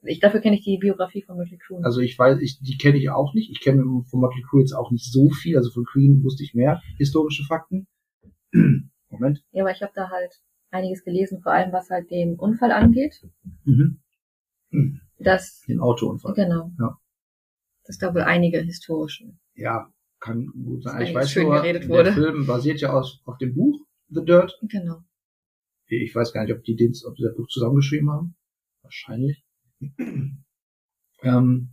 [0.08, 1.82] Ich, dafür kenne ich die Biografie von Motley Crue.
[1.82, 3.50] Also ich weiß, ich, die kenne ich auch nicht.
[3.50, 5.56] Ich kenne von Motley Crue jetzt auch nicht so viel.
[5.56, 7.86] Also von Queen wusste ich mehr historische Fakten.
[9.10, 9.44] Moment.
[9.52, 10.32] ja, aber ich habe da halt
[10.70, 13.22] einiges gelesen, vor allem was halt den Unfall angeht.
[13.64, 14.00] Mhm.
[14.70, 15.00] Hm.
[15.18, 16.34] Dass, Den Autounfall.
[16.34, 16.72] genau.
[16.78, 16.98] Ja.
[17.84, 19.32] Dass da wohl einige historische.
[19.54, 19.90] Ja,
[20.20, 21.02] kann gut sein.
[21.02, 22.12] Ich weiß nur, geredet der wurde.
[22.12, 24.58] Film basiert ja aus, auf dem Buch The Dirt.
[24.62, 25.02] Genau.
[25.88, 28.36] Ich weiß gar nicht, ob die den, ob die das Buch zusammengeschrieben haben.
[28.82, 29.44] Wahrscheinlich.
[31.22, 31.70] ähm,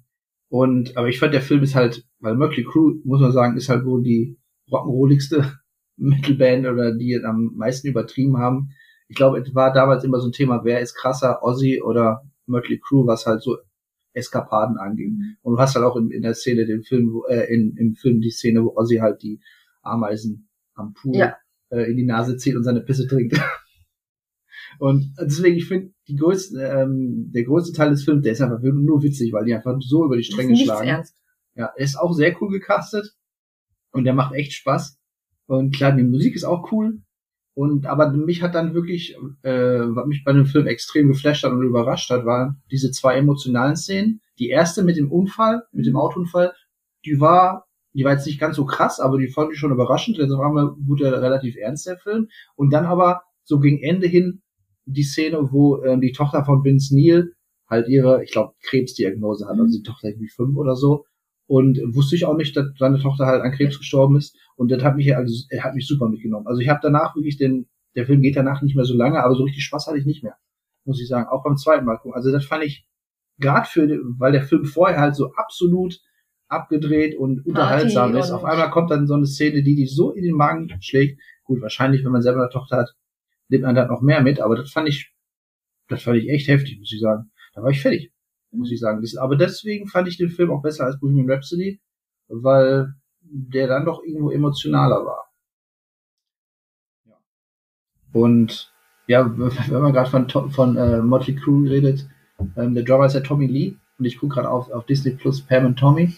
[0.49, 3.69] und, aber ich fand, der Film ist halt, weil Mötley Crue, muss man sagen, ist
[3.69, 4.38] halt wohl die
[4.69, 5.57] rock'n'rolligste
[5.98, 8.70] Metalband oder die am meisten übertrieben haben.
[9.08, 12.80] Ich glaube, es war damals immer so ein Thema, wer ist krasser, Ozzy oder Mötley
[12.80, 13.58] Crue, was halt so
[14.14, 15.20] Eskapaden anging.
[15.41, 17.96] Und du hast halt auch in, in der Szene den Film, wo, äh, in, im
[17.96, 19.39] Film die Szene, wo Ozzy halt die
[19.82, 21.36] Ameisen am Pool Ja.
[21.70, 23.39] äh, in die Nase zieht und seine Pisse trinkt.
[24.80, 28.62] und deswegen, ich finde, die größte, ähm, der größte Teil des Films, der ist einfach
[28.62, 30.88] nur witzig, weil die einfach so über die Stränge schlagen.
[30.88, 31.16] ernst.
[31.56, 33.16] Ja, er ist auch sehr cool gecastet
[33.91, 34.98] und der macht echt Spaß.
[35.60, 36.99] Und klar, die Musik ist auch cool.
[37.56, 41.51] Und aber mich hat dann wirklich, äh, was mich bei dem Film extrem geflasht hat
[41.51, 44.22] und überrascht hat, waren diese zwei emotionalen Szenen.
[44.39, 46.54] Die erste mit dem Unfall, mit dem Autounfall,
[47.06, 50.18] die war, die war jetzt nicht ganz so krass, aber die fand ich schon überraschend.
[50.18, 52.28] Jetzt auf einmal wurde er relativ ernst, der Film.
[52.56, 54.41] Und dann aber so gegen Ende hin
[54.86, 57.34] die Szene, wo ähm, die Tochter von Vince Neil
[57.70, 61.06] halt ihre, ich glaube, Krebsdiagnose hat, also die Tochter irgendwie fünf oder so.
[61.46, 64.36] Und wusste ich auch nicht, dass seine Tochter halt an Krebs gestorben ist.
[64.56, 66.48] Und das hat mich ja, also, er hat mich super mitgenommen.
[66.48, 69.36] Also ich habe danach wirklich den, der Film geht danach nicht mehr so lange, aber
[69.36, 70.36] so richtig Spaß hatte ich nicht mehr.
[70.86, 71.28] Muss ich sagen.
[71.30, 72.16] Auch beim zweiten Mal gucken.
[72.16, 72.86] Also das fand ich,
[73.39, 73.88] gerade für,
[74.18, 76.00] weil der Film vorher halt so absolut
[76.48, 78.30] abgedreht und unterhaltsam ist.
[78.30, 81.20] und- Auf einmal kommt dann so eine Szene, die dich so in den Magen schlägt.
[81.44, 82.96] Gut, wahrscheinlich, wenn man selber eine Tochter hat,
[83.50, 85.14] nimmt man dann noch mehr mit, aber das fand ich,
[85.89, 87.32] das fand ich echt heftig, muss ich sagen.
[87.54, 88.12] Da war ich fertig,
[88.54, 89.04] muss ich sagen.
[89.20, 91.80] Aber deswegen fand ich den Film auch besser als Bohemian Rhapsody,
[92.28, 95.32] weil der dann doch irgendwo emotionaler war.
[97.06, 97.16] Ja.
[98.14, 98.72] Und
[99.08, 102.08] ja, wenn man gerade von, von äh, Motley Crue redet,
[102.58, 105.41] ähm, der Drummer ist ja Tommy Lee und ich gucke gerade auf, auf Disney Plus
[105.41, 106.14] Pam und Tommy.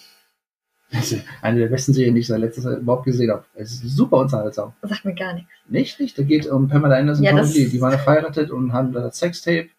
[0.92, 3.44] Das ist eine der besten Serien, die ich seit letzter Zeit überhaupt gesehen habe.
[3.56, 4.74] Es ist super unterhaltsam.
[4.82, 5.50] Das sagt mir gar nichts.
[5.68, 6.18] Nicht, nicht.
[6.18, 7.70] Da geht um Pamela Anderson Ja, und Tommy Lee.
[7.70, 9.70] Die waren verheiratet und haben das Sextape.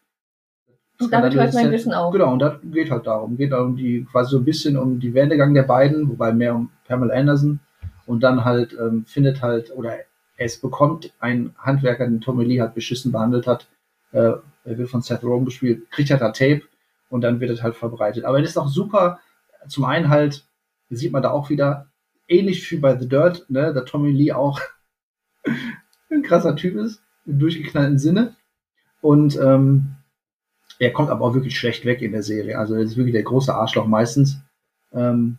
[0.98, 2.12] Und damit hört mein Wissen auf.
[2.12, 3.36] Genau, und das geht halt darum.
[3.36, 6.70] Geht um die, quasi so ein bisschen um die Werdegang der beiden, wobei mehr um
[6.86, 7.60] Pamela Anderson.
[8.06, 9.96] Und dann halt ähm, findet halt, oder
[10.36, 13.66] es bekommt ein Handwerker, den Tommy Lee halt beschissen behandelt hat,
[14.12, 14.32] äh,
[14.64, 16.62] er wird von Seth Rogen gespielt, kriegt halt ein Tape
[17.08, 18.24] und dann wird es halt verbreitet.
[18.24, 19.20] Aber es ist auch super,
[19.68, 20.44] zum einen halt,
[20.90, 21.88] sieht man da auch wieder,
[22.28, 24.60] ähnlich wie bei The Dirt, ne, der Tommy Lee auch
[26.10, 28.34] ein krasser Typ ist, im durchgeknallten Sinne.
[29.00, 29.95] Und ähm,
[30.78, 32.58] er kommt aber auch wirklich schlecht weg in der Serie.
[32.58, 34.38] Also er ist wirklich der große Arschloch meistens.
[34.92, 35.38] Ähm,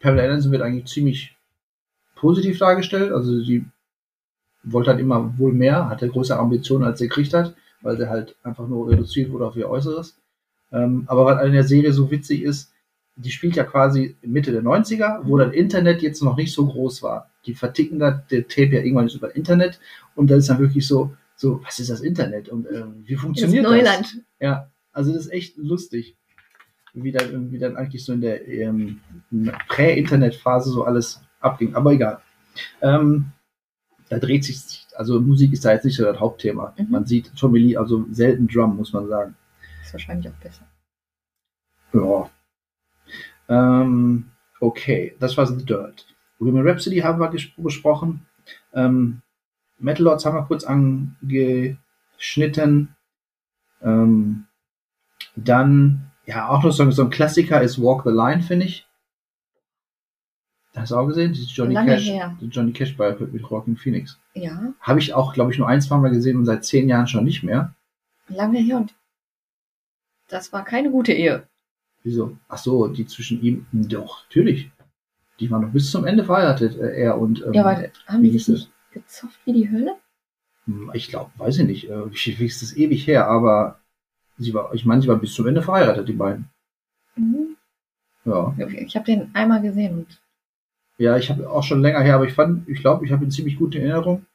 [0.00, 1.36] Pamela Anderson wird eigentlich ziemlich
[2.14, 3.12] positiv dargestellt.
[3.12, 3.64] Also sie
[4.62, 8.36] wollte halt immer wohl mehr, hatte größere Ambitionen, als sie gekriegt hat, weil sie halt
[8.42, 10.16] einfach nur reduziert wurde auf ihr Äußeres.
[10.72, 12.72] Ähm, aber was an der Serie so witzig ist,
[13.16, 17.02] die spielt ja quasi Mitte der 90er, wo das Internet jetzt noch nicht so groß
[17.02, 17.30] war.
[17.46, 19.80] Die verticken da der Tape ja irgendwann über Internet
[20.14, 23.64] und dann ist dann wirklich so, so, was ist das Internet und ähm, wie funktioniert
[23.64, 23.70] das?
[23.70, 24.24] Neuland.
[24.40, 26.16] Ja, also das ist echt lustig,
[26.94, 29.00] wie dann, wie dann eigentlich so in der ähm,
[29.68, 31.76] Prä-Internet-Phase so alles abging.
[31.76, 32.20] Aber egal.
[32.82, 33.26] Ähm,
[34.08, 36.74] da dreht sich, also Musik ist da jetzt nicht so das Hauptthema.
[36.76, 36.90] Mhm.
[36.90, 39.36] Man sieht Tommy Lee also selten Drum, muss man sagen.
[39.84, 40.66] Ist wahrscheinlich auch besser.
[41.92, 42.30] Ja.
[43.48, 46.04] Ähm, okay, das war The Dirt.
[46.40, 48.26] Bohemian Rhapsody haben wir ges besprochen.
[48.74, 49.22] Ähm,
[49.78, 52.94] Metal Lords haben wir kurz angeschnitten.
[53.82, 54.46] Ähm,
[55.36, 58.86] dann, ja, auch noch so, so ein Klassiker ist Walk the Line, finde ich.
[60.74, 61.32] Hast du auch gesehen?
[61.32, 62.06] Ist Johnny Lange Cash.
[62.08, 62.36] her.
[62.40, 64.18] Die Johnny Cash bei mit Rockin' Phoenix.
[64.34, 67.06] Ja, Habe ich auch, glaube ich, nur ein, zwei Mal gesehen und seit zehn Jahren
[67.08, 67.74] schon nicht mehr.
[68.28, 68.94] lange her und
[70.28, 71.48] das war keine gute Ehe.
[72.04, 72.36] Wieso?
[72.48, 73.66] Ach so, die zwischen ihm.
[73.72, 74.70] Doch, natürlich.
[75.40, 77.42] Die waren noch bis zum Ende verheiratet, äh, er und.
[77.44, 79.96] Ähm, Ja, warte, haben wie die sich nicht gezofft wie die Hölle?
[80.66, 81.90] hm, Ich glaube, weiß ich nicht.
[81.90, 83.80] Äh, wie ist das ewig her, aber
[84.38, 86.48] sie war, ich meine, sie war bis zum Ende verheiratet, die beiden.
[87.16, 87.56] Mhm.
[88.24, 88.54] Ja.
[88.58, 90.20] Okay, Ich habe den einmal gesehen und
[90.98, 93.30] Ja, ich habe auch schon länger her, aber ich fand, ich glaube, ich habe ihn
[93.30, 94.26] ziemlich gut in Erinnerung.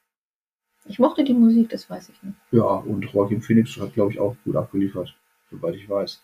[0.86, 2.36] ich mochte die Musik, das weiß ich nicht.
[2.50, 5.14] Ja, und Joaquin Phoenix hat, glaube ich, auch gut abgeliefert.
[5.50, 6.20] soweit ich weiß.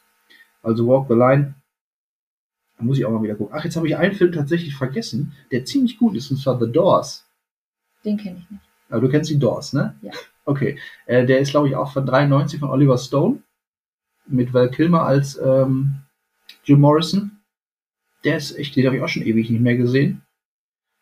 [0.62, 1.54] Also Walk the Line
[2.78, 3.54] muss ich auch mal wieder gucken.
[3.56, 6.70] Ach, jetzt habe ich einen Film tatsächlich vergessen, der ziemlich gut ist, und zwar The
[6.70, 7.26] Doors.
[8.05, 8.62] Den kenne ich nicht.
[8.88, 9.94] Aber du kennst die Doors, ne?
[10.03, 10.12] Ja.
[10.44, 10.78] Okay.
[11.07, 13.42] Äh, der ist, glaube ich, auch von 93 von Oliver Stone.
[14.26, 15.96] Mit Val Kilmer als ähm,
[16.64, 17.40] Jim Morrison.
[18.24, 20.22] Der ist echt, den habe ich auch schon ewig nicht mehr gesehen.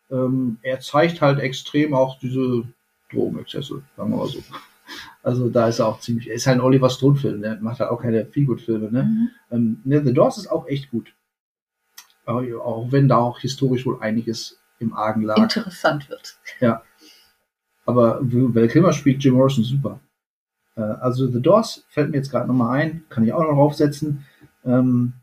[0.09, 2.63] Ähm, er zeigt halt extrem auch diese
[3.11, 4.43] Drogenexzesse, sagen wir mal so.
[5.21, 7.91] Also da ist er auch ziemlich, er ist halt ein Oliver Stone-Film, der macht halt
[7.91, 9.03] auch keine Feelgood-Filme, ne?
[9.03, 9.29] Mhm.
[9.51, 11.13] Ähm, ne, The Doors ist auch echt gut.
[12.25, 15.37] Aber auch wenn da auch historisch wohl einiges im Argen lag.
[15.37, 16.39] Interessant wird.
[17.85, 19.99] Aber Val Kilmer spielt Jim Morrison super.
[20.75, 24.25] Äh, also The Doors fällt mir jetzt gerade nochmal ein, kann ich auch noch draufsetzen.
[24.65, 25.13] Ähm,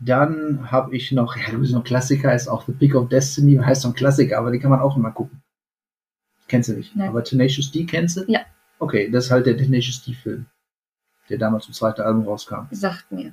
[0.00, 3.56] dann habe ich noch, ja, du bist noch Klassiker, ist auch The Pick of Destiny,
[3.56, 5.42] heißt noch ein Klassiker, aber den kann man auch immer gucken.
[6.46, 6.94] Kennst du nicht?
[6.94, 7.08] Nein.
[7.08, 8.24] Aber Tenacious D kennst du?
[8.28, 8.40] Ja.
[8.78, 10.46] Okay, das ist halt der Tenacious D-Film,
[11.28, 12.66] der damals zum zweiten Album rauskam.
[12.70, 13.32] Sagt mir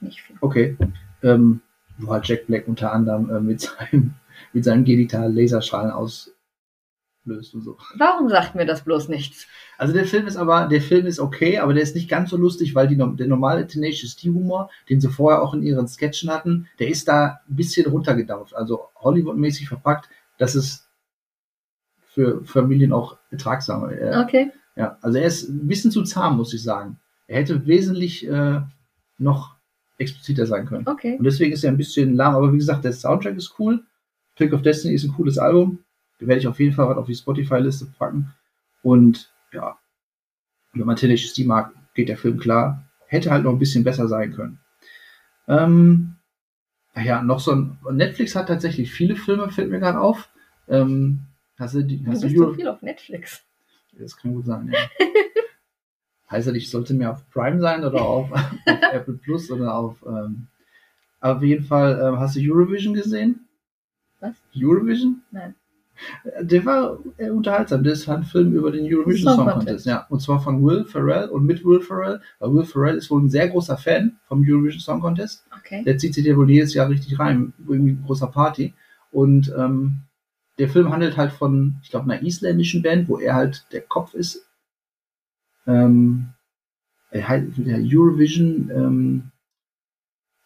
[0.00, 0.36] nicht viel.
[0.40, 0.76] Okay.
[1.22, 1.62] Ähm,
[1.98, 4.14] wo halt Jack Black unter anderem äh, mit seinem,
[4.52, 7.76] mit seinem G-Gitarre Laserstrahlen auslöst und so.
[7.96, 9.46] Warum sagt mir das bloß nichts?
[9.78, 12.36] Also der Film ist aber, der Film ist okay, aber der ist nicht ganz so
[12.36, 16.68] lustig, weil die, der normale Tenacious D-Humor, den sie vorher auch in ihren Sketchen hatten,
[16.78, 18.54] der ist da ein bisschen runtergedampft.
[18.54, 20.08] Also Hollywood-mäßig verpackt,
[20.38, 20.88] dass es
[22.16, 24.50] für Familien auch ertragsamer äh, Okay.
[24.76, 26.98] Ja, also er ist ein bisschen zu zahm, muss ich sagen.
[27.26, 28.60] Er hätte wesentlich äh,
[29.18, 29.56] noch
[29.98, 30.86] expliziter sein können.
[30.86, 31.16] Okay.
[31.18, 33.82] Und deswegen ist er ein bisschen lahm, aber wie gesagt, der Soundtrack ist cool.
[34.36, 35.80] Pick of Destiny ist ein cooles Album.
[36.18, 38.32] Da werde ich auf jeden Fall was auf die Spotify-Liste packen.
[38.82, 39.76] Und ja,
[40.72, 42.84] wenn man Tenacious D mag, geht der Film klar.
[43.06, 44.58] Hätte halt noch ein bisschen besser sein können.
[45.48, 46.16] Ähm,
[46.94, 50.28] ja, noch so ein Netflix hat tatsächlich viele Filme, fällt mir gerade auf.
[50.68, 51.20] Ähm,
[51.58, 53.42] hast du, die, hast du bist Euro- so viel auf Netflix.
[53.92, 54.78] das kann gut sein, ja.
[56.30, 58.42] heißt ja nicht, sollte mehr auf Prime sein oder auf, auf
[58.92, 60.04] Apple Plus oder auf.
[60.06, 60.48] Ähm,
[61.20, 63.45] auf jeden Fall, ähm, hast du Eurovision gesehen?
[64.28, 64.36] Was?
[64.62, 65.22] Eurovision?
[65.30, 65.54] Nein.
[66.42, 67.82] Der war äh, unterhaltsam.
[67.82, 69.86] Das ist halt ein Film über den Eurovision Song Contest.
[69.86, 70.06] Ja.
[70.10, 72.20] Und zwar von Will Ferrell und mit Will Ferrell.
[72.38, 75.46] Weil Will Ferrell ist wohl ein sehr großer Fan vom Eurovision Song Contest.
[75.58, 75.82] Okay.
[75.84, 78.74] Der zieht sich ja wohl jedes Jahr richtig rein, irgendwie eine großer Party.
[79.10, 80.00] Und ähm,
[80.58, 84.12] der Film handelt halt von, ich glaube, einer isländischen Band, wo er halt der Kopf
[84.12, 84.46] ist.
[85.66, 86.28] Ähm,
[87.10, 89.22] er halt der Eurovision, ähm,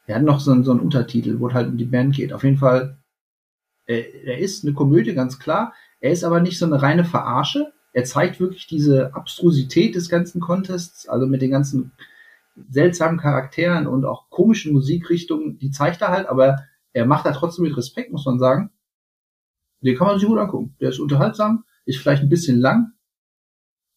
[0.06, 2.32] er hat noch so, einen- so einen Untertitel, wo es halt um die Band geht.
[2.32, 2.96] Auf jeden Fall,
[3.90, 5.74] er, er ist eine Komödie, ganz klar.
[6.00, 7.72] Er ist aber nicht so eine reine Verarsche.
[7.92, 11.92] Er zeigt wirklich diese Abstrusität des ganzen Contests, also mit den ganzen
[12.70, 16.58] seltsamen Charakteren und auch komischen Musikrichtungen, die zeigt er halt, aber
[16.92, 18.70] er macht da trotzdem mit Respekt, muss man sagen.
[19.80, 20.76] Den kann man sich gut angucken.
[20.80, 22.92] Der ist unterhaltsam, ist vielleicht ein bisschen lang.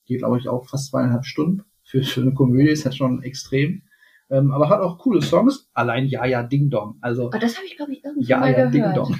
[0.05, 1.63] Geht, glaube ich, auch fast zweieinhalb Stunden.
[1.83, 3.83] Für, für eine Komödie ist das schon extrem.
[4.29, 5.69] Ähm, aber hat auch coole Songs.
[5.73, 6.97] Allein Ja, ja, Ding Dong.
[7.01, 8.97] Also, Oh, das habe ich, glaube ich, irgendwann Ja, mal ja, Ding gehört.
[8.97, 9.15] Dong.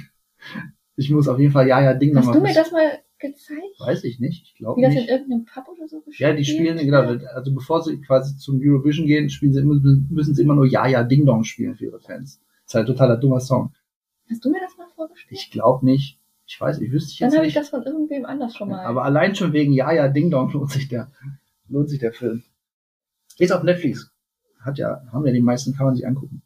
[0.96, 2.98] Ich muss auf jeden Fall Ja, ja, Ding Dong Hast mal du mir das mal
[3.18, 3.62] gezeigt?
[3.80, 4.44] Weiß ich nicht.
[4.44, 5.08] Ich glaube Wie das nicht.
[5.08, 7.02] in irgendeinem Pub oder so gespielt Ja, die spielen, genau,
[7.34, 11.02] also bevor sie quasi zum Eurovision gehen, spielen sie müssen sie immer nur Ja, ja,
[11.02, 12.40] Ding Dong spielen für ihre Fans.
[12.64, 13.72] Das ist halt ein totaler dummer Song.
[14.30, 15.32] Hast du mir das mal vorgestellt?
[15.38, 16.18] Ich glaube nicht.
[16.46, 17.62] Ich weiß, ich wüsste ich Dann jetzt habe ich nicht.
[17.62, 18.84] das von irgendwem anders schon mal.
[18.84, 21.10] Aber allein schon wegen Ja, ja, Ding Dong lohnt sich der,
[21.68, 22.42] lohnt sich der Film.
[23.38, 24.10] Ist auf Netflix.
[24.60, 26.42] Hat ja, haben ja die meisten, kann man sich angucken.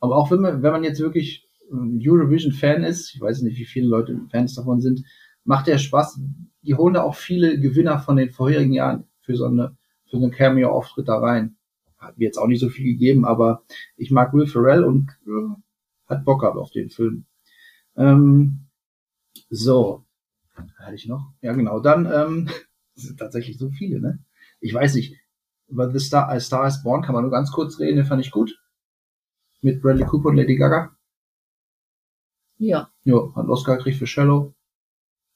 [0.00, 3.64] Aber auch wenn man, wenn man jetzt wirklich ein Eurovision-Fan ist, ich weiß nicht, wie
[3.64, 5.04] viele Leute Fans davon sind,
[5.44, 6.20] macht der Spaß.
[6.62, 10.22] Die holen da auch viele Gewinner von den vorherigen Jahren für so eine, für so
[10.22, 11.56] einen Cameo-Auftritt da rein.
[11.98, 13.62] Hat mir jetzt auch nicht so viel gegeben, aber
[13.96, 15.54] ich mag Will Ferrell und äh,
[16.06, 17.26] hat Bock gehabt auf den Film.
[17.96, 18.66] Ähm,
[19.50, 20.04] so,
[20.78, 21.32] hatte ich noch?
[21.40, 21.80] Ja, genau.
[21.80, 22.48] Dann ähm,
[22.94, 24.18] sind tatsächlich so viele, ne?
[24.60, 25.16] Ich weiß nicht.
[25.68, 28.20] Über The Star, A Star is Born kann man nur ganz kurz reden, den fand
[28.24, 28.60] ich gut.
[29.62, 30.94] Mit Bradley Cooper und Lady Gaga.
[32.62, 34.54] Ja, Ja, hat Oscar gekriegt für Shallow.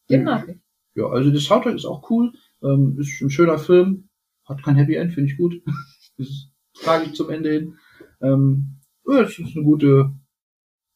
[0.08, 0.56] den mag ich.
[0.94, 2.32] Ja, also das Soundtrack ist auch cool.
[2.62, 4.08] Ähm, ist ein schöner Film.
[4.44, 5.54] Hat kein Happy End, finde ich gut.
[6.16, 7.78] ist tragisch zum Ende hin.
[8.22, 10.12] Ähm, ja, es ist eine gute,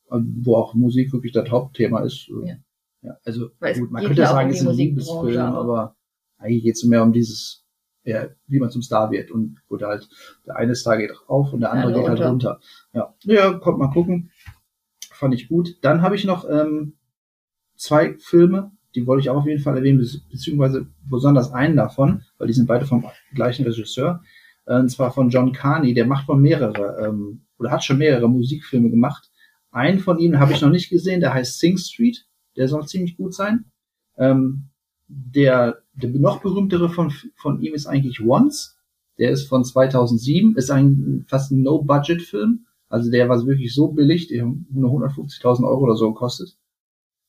[0.08, 2.28] also, wo auch Musik wirklich das Hauptthema ist.
[2.44, 2.56] Ja.
[3.02, 5.96] ja also gut, man könnte ja sagen, es ist ein Liebesfilm, aber
[6.38, 7.66] eigentlich geht es mehr um dieses,
[8.04, 9.30] ja, wie man zum Star wird.
[9.30, 10.08] Und gut, halt,
[10.46, 12.50] der eine Star geht auf und der andere Ja, geht halt runter.
[12.52, 12.60] runter.
[12.94, 14.30] Ja, ja, kommt mal gucken.
[15.20, 15.76] Fand ich gut.
[15.82, 16.94] Dann habe ich noch ähm,
[17.76, 22.22] zwei Filme, die wollte ich auch auf jeden Fall erwähnen, be- beziehungsweise besonders einen davon,
[22.38, 23.04] weil die sind beide vom
[23.34, 24.22] gleichen Regisseur.
[24.66, 28.28] Äh, Und zwar von John Carney, der macht von mehrere, ähm, oder hat schon mehrere
[28.28, 29.30] Musikfilme gemacht.
[29.70, 33.16] Einen von ihnen habe ich noch nicht gesehen, der heißt Sing Street, der soll ziemlich
[33.16, 33.66] gut sein.
[34.16, 34.70] Ähm,
[35.06, 38.76] der, der noch berühmtere von, von ihm ist eigentlich Once.
[39.18, 42.64] Der ist von 2007, ist ein fast ein No-Budget-Film.
[42.90, 46.58] Also der war wirklich so billig, der nur 150.000 Euro oder so gekostet.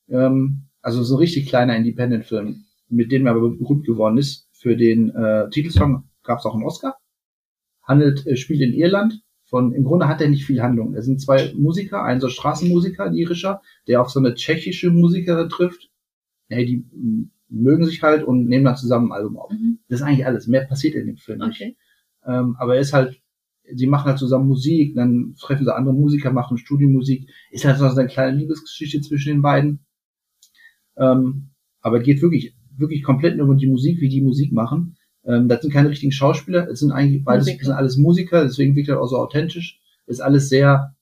[0.10, 4.50] Ähm, also so ein richtig kleiner Independent-Film, mit dem er aber gut geworden ist.
[4.52, 6.98] Für den äh, Titelsong gab es auch einen Oscar.
[7.84, 9.22] Handelt, äh, spielt in Irland.
[9.44, 10.96] Von, Im Grunde hat er nicht viel Handlung.
[10.96, 15.50] Es sind zwei Musiker, ein so Straßenmusiker, ein irischer, der auf so eine tschechische Musikerin
[15.50, 15.92] trifft.
[16.50, 16.86] Ja, die
[17.50, 19.52] mögen sich halt und nehmen dann zusammen ein Album auf.
[19.52, 19.80] Mhm.
[19.90, 20.48] Das ist eigentlich alles.
[20.48, 21.62] Mehr passiert in dem Film nicht.
[21.62, 21.78] Okay.
[22.26, 23.21] Ähm, aber er ist halt,
[23.74, 27.30] sie machen halt zusammen Musik, dann treffen sie andere Musiker, machen Studiomusik.
[27.52, 29.80] Ist halt so eine kleine Liebesgeschichte zwischen den beiden.
[30.98, 31.50] Ähm,
[31.82, 34.98] aber es geht wirklich, wirklich komplett nur um die Musik, wie die Musik machen.
[35.24, 37.66] Ähm, das sind keine richtigen Schauspieler, es sind eigentlich beides, Musiker.
[37.66, 39.80] sind alles Musiker, deswegen wirkt das auch so authentisch.
[40.08, 40.96] Ist alles sehr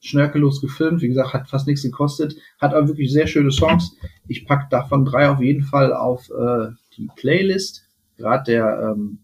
[0.00, 3.96] schnörkellos gefilmt, wie gesagt, hat fast nichts gekostet, hat aber wirklich sehr schöne Songs.
[4.28, 7.84] Ich pack davon drei auf jeden Fall auf äh, die Playlist.
[8.16, 9.20] Gerade der, ähm,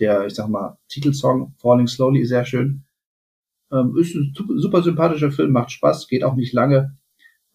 [0.00, 2.84] der, ich sag mal, Titelsong Falling Slowly sehr schön.
[3.72, 6.96] Ähm, ist ein super, super sympathischer Film, macht Spaß, geht auch nicht lange.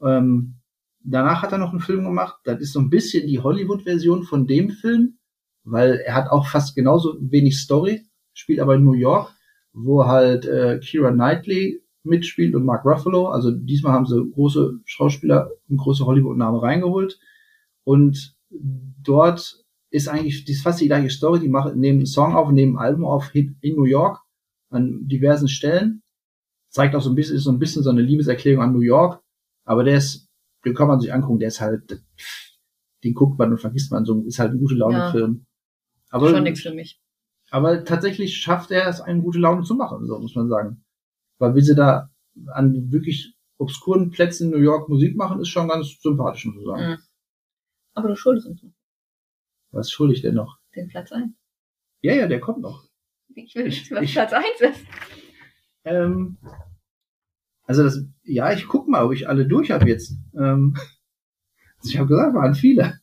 [0.02, 0.56] Ähm,
[1.02, 4.48] danach hat er noch einen Film gemacht, das ist so ein bisschen die Hollywood-Version von
[4.48, 5.18] dem Film,
[5.64, 9.34] weil er hat auch fast genauso wenig Story, spielt aber in New York,
[9.74, 13.28] wo halt äh, Kira Knightley mitspielt und Mark Ruffalo.
[13.28, 17.20] Also diesmal haben sie große Schauspieler und große Hollywood-Namen reingeholt.
[17.84, 19.65] Und dort
[19.96, 21.40] ist eigentlich die ist fast die gleiche Story.
[21.40, 24.20] Die machen, nehmen einen Song auf, nehmen ein Album auf in New York
[24.70, 26.04] an diversen Stellen.
[26.70, 29.24] Zeigt auch so ein bisschen, ist so ein bisschen so eine Liebeserklärung an New York.
[29.64, 30.28] Aber der ist,
[30.66, 32.04] den kann man sich angucken, der ist halt,
[33.04, 35.46] den guckt man und vergisst man so, ist halt ein gute Laune-Film.
[36.10, 37.02] Aber, Schon nichts für mich.
[37.50, 40.84] aber tatsächlich schafft er es, eine gute Laune zu machen, so muss man sagen.
[41.40, 42.10] Weil wie sie da
[42.48, 46.66] an wirklich obskuren Plätzen in New York Musik machen, ist schon ganz sympathisch, muss ich
[46.66, 46.92] sagen.
[46.92, 46.98] Mhm.
[47.94, 48.72] Aber du schuldest uns noch
[49.76, 50.58] Was schuldig denn noch?
[50.76, 51.36] den Platz ein.
[52.02, 52.84] Ja, ja, der kommt noch.
[53.34, 54.86] Ich will Ich- wissen, was ich- Platz eins ist.
[55.86, 56.38] Ähm,
[57.64, 60.14] also das, ja, ich guck mal, ob ich alle durch habe jetzt.
[60.38, 60.74] Ähm,
[61.78, 63.00] also ich habe gesagt, waren viele.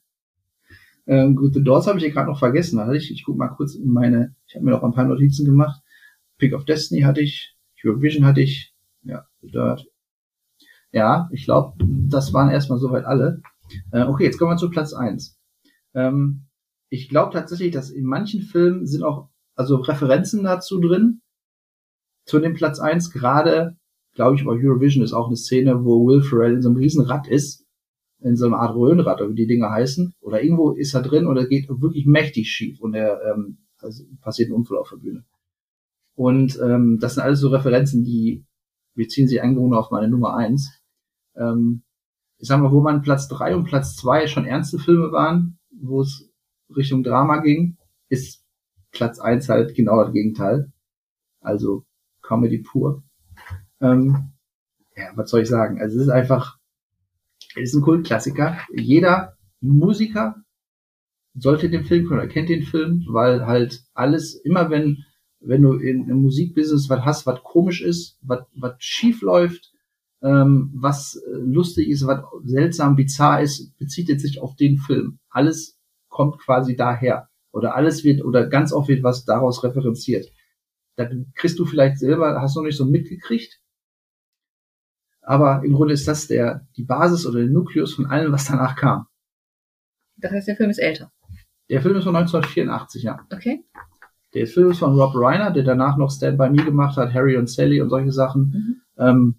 [1.07, 2.77] Ähm, gut, The Doors habe ich ja gerade noch vergessen.
[2.79, 5.05] Da hatte ich, ich guck mal kurz in meine, ich habe mir noch ein paar
[5.07, 5.81] Notizen gemacht.
[6.39, 9.87] Pick of Destiny hatte ich, Eurovision hatte ich, ja, The Dirt.
[10.93, 11.75] Ja, ich glaube,
[12.09, 13.41] das waren erstmal soweit alle.
[13.93, 15.39] Äh, okay, jetzt kommen wir zu Platz eins.
[15.95, 16.47] Ähm,
[16.93, 21.23] ich glaube tatsächlich, dass in manchen Filmen sind auch also Referenzen dazu drin,
[22.27, 23.79] zu dem Platz eins gerade,
[24.15, 27.07] glaube ich, bei Eurovision ist auch eine Szene, wo Will Ferrell in so einem riesen
[27.07, 27.65] Rad ist,
[28.21, 31.27] in so einer Art Röhrenrad, oder wie die Dinger heißen, oder irgendwo ist er drin
[31.27, 35.25] oder geht wirklich mächtig schief und er ähm, also passiert ein Unfall auf der Bühne.
[36.15, 38.45] Und ähm, das sind alles so Referenzen, die
[38.95, 40.71] beziehen sich eigentlich auf meine Nummer eins.
[41.37, 41.85] Ähm,
[42.37, 46.03] ich sag mal, wo man Platz drei und Platz zwei schon ernste Filme waren, wo
[46.03, 46.32] es
[46.77, 47.77] Richtung Drama ging,
[48.09, 48.45] ist
[48.91, 50.73] Platz eins halt genau das Gegenteil.
[51.41, 51.85] Also
[52.23, 53.03] Comedy pur.
[53.81, 54.33] Ähm,
[54.97, 55.81] ja, was soll ich sagen?
[55.81, 56.59] Also es ist einfach,
[57.57, 58.59] es ist ein Kultklassiker.
[58.75, 60.37] Jeder Musiker
[61.35, 65.05] sollte den Film kennen oder kennt den Film, weil halt alles, immer wenn,
[65.41, 69.73] wenn du in einem Musikbusiness was hast, was komisch ist, was, was schief läuft,
[70.23, 75.19] ähm, was äh, lustig ist, was seltsam, bizarr ist, bezieht jetzt sich auf den Film.
[75.31, 75.79] Alles
[76.13, 77.29] kommt quasi daher.
[77.51, 80.33] Oder alles wird, oder ganz oft wird was daraus referenziert.
[80.97, 83.61] Da kriegst du vielleicht selber, hast du noch nicht so mitgekriegt.
[85.23, 88.77] Aber im Grunde ist das der, die Basis oder der Nukleus von allem, was danach
[88.77, 89.07] kam.
[90.17, 91.11] Das heißt, der Film ist älter.
[91.69, 93.27] Der Film ist von 1984, ja.
[93.33, 93.65] Okay?
[94.35, 97.37] Der Film ist von Rob Reiner, der danach noch Stand By Me gemacht hat, Harry
[97.37, 98.43] und Sally und solche Sachen.
[98.97, 99.03] Mhm.
[99.03, 99.35] Ähm,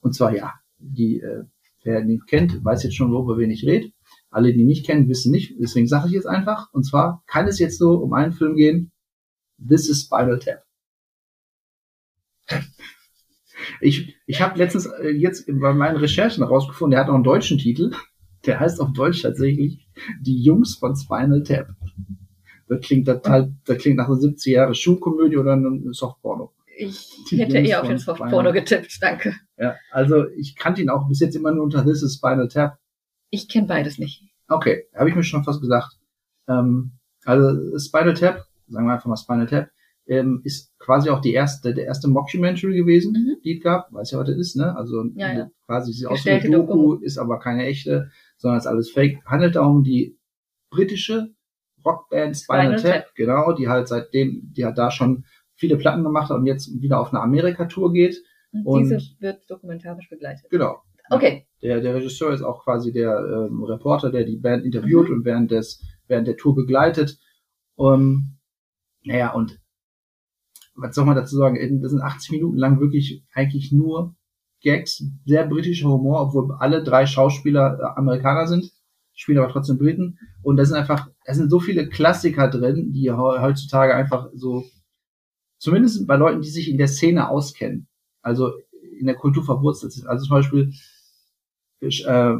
[0.00, 1.44] und zwar, ja, die, äh,
[1.84, 3.90] wer ihn nicht kennt, weiß jetzt schon, worüber wen ich rede.
[4.32, 5.54] Alle, die nicht kennen, wissen nicht.
[5.60, 6.72] Deswegen sage ich jetzt einfach.
[6.72, 8.90] Und zwar kann es jetzt nur um einen Film gehen.
[9.58, 10.64] This is Spinal Tap.
[13.80, 17.58] Ich, ich habe letztens äh, jetzt bei meinen Recherchen herausgefunden, der hat auch einen deutschen
[17.58, 17.92] Titel.
[18.46, 19.86] Der heißt auf Deutsch tatsächlich
[20.20, 21.68] Die Jungs von Spinal Tap.
[22.68, 26.52] Das klingt total, das klingt nach einer 70 Jahre Schulkomödie oder einem Softporno.
[26.76, 29.36] Ich Die hätte Jungs eher auf den Softporno getippt, danke.
[29.58, 32.78] Ja, also ich kannte ihn auch bis jetzt immer nur unter This is Spinal Tap.
[33.34, 34.22] Ich kenne beides nicht.
[34.48, 35.94] Okay, habe ich mir schon fast gesagt.
[36.48, 36.92] Ähm,
[37.24, 39.70] also Spinal Tap, sagen wir einfach mal Spinal Tap,
[40.06, 43.36] ähm, ist quasi auch die erste, der erste Mockumentary gewesen, Mhm.
[43.42, 43.90] die es gab.
[43.92, 44.76] Weiß ja, was das ist, ne?
[44.76, 45.50] Also Ja, ja.
[45.64, 49.24] quasi sieht aus wie eine Doku, ist aber keine echte, sondern ist alles fake.
[49.24, 50.18] Handelt auch um die
[50.70, 51.30] britische
[51.86, 55.24] Rockband Spinal, Spinal Tap, genau, die halt seitdem, die halt da schon
[55.54, 58.22] viele Platten gemacht hat und jetzt wieder auf eine Amerika-Tour geht.
[58.52, 60.50] Und, Und- diese wird dokumentarisch begleitet.
[60.50, 60.82] Genau.
[61.12, 61.46] Okay.
[61.62, 65.14] Der, der Regisseur ist auch quasi der ähm, Reporter, der die Band interviewt Mhm.
[65.16, 67.18] und während des während der Tour begleitet.
[67.76, 68.38] Um,
[69.04, 69.58] naja, und
[70.74, 71.80] was soll man dazu sagen?
[71.82, 74.14] Das sind 80 Minuten lang wirklich eigentlich nur
[74.62, 78.70] Gags, sehr britischer Humor, obwohl alle drei Schauspieler äh, Amerikaner sind,
[79.12, 80.18] spielen aber trotzdem Briten.
[80.42, 84.64] Und da sind einfach, da sind so viele Klassiker drin, die heutzutage einfach so,
[85.58, 87.88] zumindest bei Leuten, die sich in der Szene auskennen,
[88.22, 88.52] also
[88.98, 90.06] in der Kultur verwurzelt sind.
[90.06, 90.72] Also zum Beispiel
[91.82, 92.34] äh,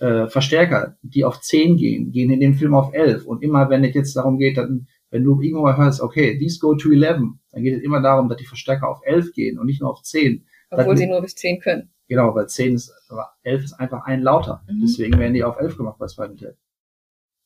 [0.00, 3.26] äh, Verstärker, die auf 10 gehen, gehen in dem Film auf 11.
[3.26, 6.58] Und immer, wenn es jetzt darum geht, dann, wenn du irgendwo mal hörst, okay, these
[6.58, 7.20] go to 11,
[7.52, 10.02] dann geht es immer darum, dass die Verstärker auf 11 gehen und nicht nur auf
[10.02, 10.46] 10.
[10.70, 11.90] Obwohl sie nur bis 10 können.
[12.08, 14.64] Genau, weil 10 ist, aber 11 ist einfach ein lauter.
[14.68, 14.80] Mhm.
[14.82, 16.56] Deswegen werden die auf 11 gemacht bei Spinal Tap.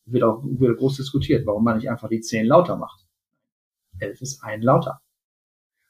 [0.06, 3.06] Wird auch wird groß diskutiert, warum man nicht einfach die 10 lauter macht.
[3.98, 5.00] 11 ist ein lauter.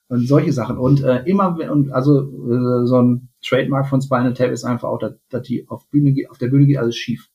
[0.09, 0.79] Und solche Sachen.
[0.79, 4.99] Und äh, immer, und also äh, so ein Trademark von Spinal Tap ist einfach auch,
[4.99, 7.29] dass, dass die auf, Bühne, auf der Bühne geht alles schief.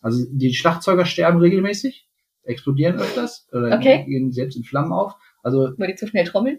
[0.00, 2.08] Also die Schlagzeuger sterben regelmäßig,
[2.42, 4.04] explodieren öfters oder okay.
[4.04, 5.14] gehen selbst in Flammen auf.
[5.42, 6.58] Also weil die zu schnell trommeln?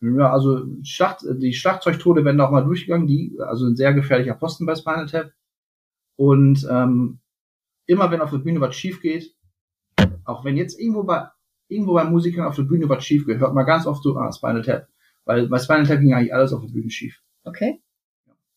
[0.00, 4.66] Ja, also Schlacht, die Schlagzeugtode werden auch mal durchgegangen, die, also ein sehr gefährlicher Posten
[4.66, 5.32] bei Spinal Tap.
[6.16, 7.20] Und ähm,
[7.86, 9.34] immer wenn auf der Bühne was schief geht,
[10.24, 11.28] auch wenn jetzt irgendwo bei
[11.68, 14.32] irgendwo bei Musikern auf der Bühne was schief geht, hört man ganz oft so, ah,
[14.32, 14.88] Spinal Tap.
[15.24, 17.20] Weil bei Spinal Tap ging eigentlich alles auf der Bühne schief.
[17.44, 17.82] Okay.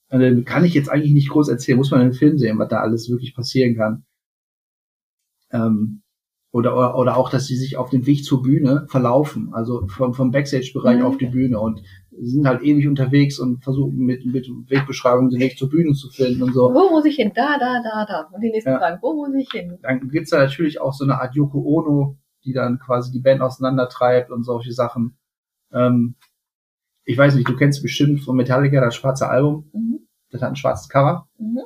[0.09, 2.57] Und dann kann ich jetzt eigentlich nicht groß erzählen, muss man in den Film sehen,
[2.57, 4.05] was da alles wirklich passieren kann.
[5.51, 6.01] Ähm,
[6.51, 10.15] oder, oder, oder auch, dass sie sich auf dem Weg zur Bühne verlaufen, also vom,
[10.15, 11.05] vom Backstage-Bereich mhm.
[11.05, 15.57] auf die Bühne und sind halt ewig unterwegs und versuchen mit, mit Wegbeschreibungen den Weg
[15.59, 16.73] zur Bühne zu finden und so.
[16.73, 17.31] Wo muss ich hin?
[17.35, 18.29] Da, da, da, da.
[18.33, 18.79] Und die nächsten ja.
[18.79, 19.77] Fragen, wo muss ich hin?
[19.83, 23.41] Dann gibt's da natürlich auch so eine Art Yoko Ono, die dann quasi die Band
[23.41, 25.17] auseinandertreibt und solche Sachen.
[25.71, 26.15] Ähm,
[27.05, 29.69] ich weiß nicht, du kennst bestimmt von Metallica das schwarze Album.
[29.73, 30.07] Mhm.
[30.29, 31.27] Das hat ein schwarzes Cover.
[31.37, 31.61] Mhm.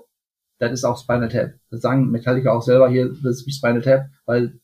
[0.59, 1.55] Das ist auch Spinal Tap.
[1.69, 4.59] Das sagen Metallica auch selber hier, das ist wie Spinal Tap, weil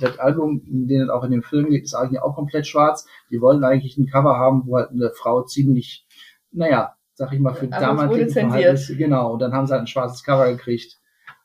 [0.00, 3.06] das Album, in dem es auch in dem Film geht, ist eigentlich auch komplett schwarz.
[3.30, 6.06] Die wollen eigentlich ein Cover haben, wo halt eine Frau ziemlich,
[6.50, 9.86] naja, sag ich mal, für Aber damals Verhältnisse, genau, und dann haben sie halt ein
[9.86, 10.98] schwarzes Cover gekriegt.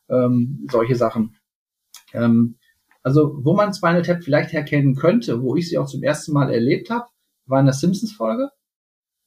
[0.09, 1.35] Ähm, solche Sachen.
[2.13, 2.57] Ähm,
[3.03, 6.51] also, wo man Spinal Tap vielleicht herkennen könnte, wo ich sie auch zum ersten Mal
[6.51, 7.05] erlebt habe,
[7.45, 8.49] war in der Simpsons-Folge.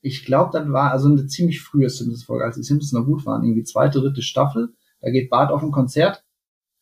[0.01, 3.43] Ich glaube, dann war also eine ziemlich frühe Simpsons-Folge, als die Simpsons noch gut waren,
[3.43, 4.75] irgendwie zweite, dritte Staffel.
[5.01, 6.25] Da geht Bart auf ein Konzert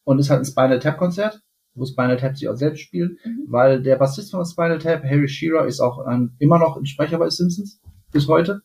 [0.05, 1.43] und ist halt ein Spinal Tap-Konzert
[1.77, 3.45] wo Spinal Tap sich auch selbst spielt, mhm.
[3.49, 7.19] weil der Bassist von Spinal Tap, Harry Shearer, ist auch ein, immer noch ein Sprecher
[7.19, 7.81] bei Simpsons
[8.13, 8.63] bis heute.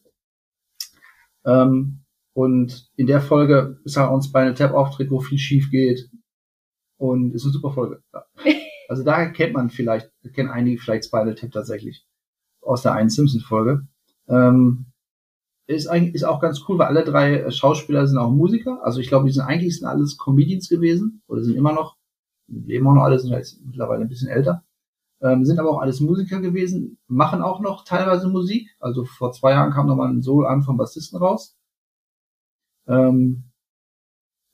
[1.45, 2.03] Ähm,
[2.33, 6.09] und in der Folge ist halt auch ein Spinal Tap Auftritt, wo viel schief geht.
[6.97, 8.01] Und ist eine super Folge.
[8.13, 8.25] Ja.
[8.89, 12.05] Also da kennt man vielleicht, kennen einige vielleicht Spinal Tap tatsächlich
[12.61, 13.87] aus der einen Simpsons Folge.
[14.27, 14.85] Ähm,
[15.67, 18.83] ist eigentlich ist auch ganz cool, weil alle drei Schauspieler sind auch Musiker.
[18.83, 21.95] Also ich glaube, die sind eigentlich sind alles Comedians gewesen oder sind immer noch
[22.51, 24.63] leben auch noch alle, sind jetzt mittlerweile ein bisschen älter,
[25.21, 28.69] ähm, sind aber auch alles Musiker gewesen, machen auch noch teilweise Musik.
[28.79, 31.57] Also vor zwei Jahren kam nochmal ein Solo-Album vom Bassisten raus.
[32.87, 33.43] Ähm,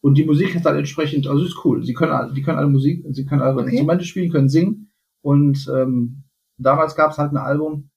[0.01, 1.83] und die Musik ist halt entsprechend, also ist cool.
[1.83, 3.71] Sie können, die können alle Musik, sie können alle okay.
[3.71, 4.91] Instrumente spielen, können singen.
[5.21, 6.23] Und ähm,
[6.57, 7.89] damals gab es halt ein Album,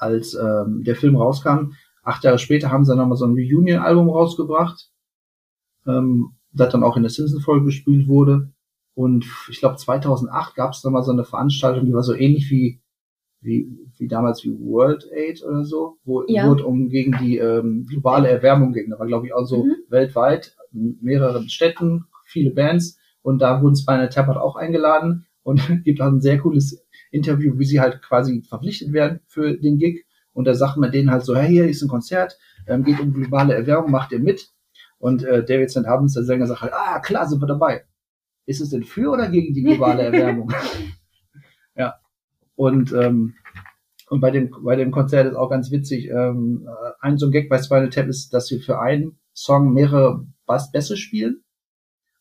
[0.00, 1.72] als ähm, der Film rauskam.
[2.02, 4.90] Acht Jahre später haben sie dann nochmal so ein Reunion-Album rausgebracht,
[5.86, 8.50] ähm, das dann auch in der Simpsons-Folge gespielt wurde.
[8.94, 12.80] Und ich glaube 2008 gab es mal so eine Veranstaltung, die war so ähnlich wie
[13.42, 16.46] wie, wie damals wie World Aid oder so, wo ja.
[16.46, 18.90] wurde um gegen die ähm, globale Erwärmung ging.
[18.90, 19.76] Da war glaube ich auch so mhm.
[19.88, 26.08] weltweit mehreren Städten, viele Bands und da wurden Spinal Tap auch eingeladen und gibt auch
[26.08, 30.06] ein sehr cooles Interview, wie sie halt quasi verpflichtet werden für den Gig.
[30.32, 33.12] Und da sagt man denen halt so, hey, hier ist ein Konzert, ähm, geht um
[33.12, 34.50] globale Erwärmung, macht ihr mit?
[34.98, 35.86] Und äh, David St.
[35.86, 37.84] Havens, der Sänger, sagt halt, ah, klar, sind wir dabei
[38.50, 40.52] ist es denn für oder gegen die globale Erwärmung?
[41.76, 41.94] ja.
[42.56, 43.34] Und, ähm,
[44.08, 46.68] und bei dem, bei dem Konzert ist auch ganz witzig, ähm,
[47.00, 50.72] ein so ein Gag bei Spinal Tap ist, dass wir für einen Song mehrere Bass
[50.72, 51.44] Bässe spielen.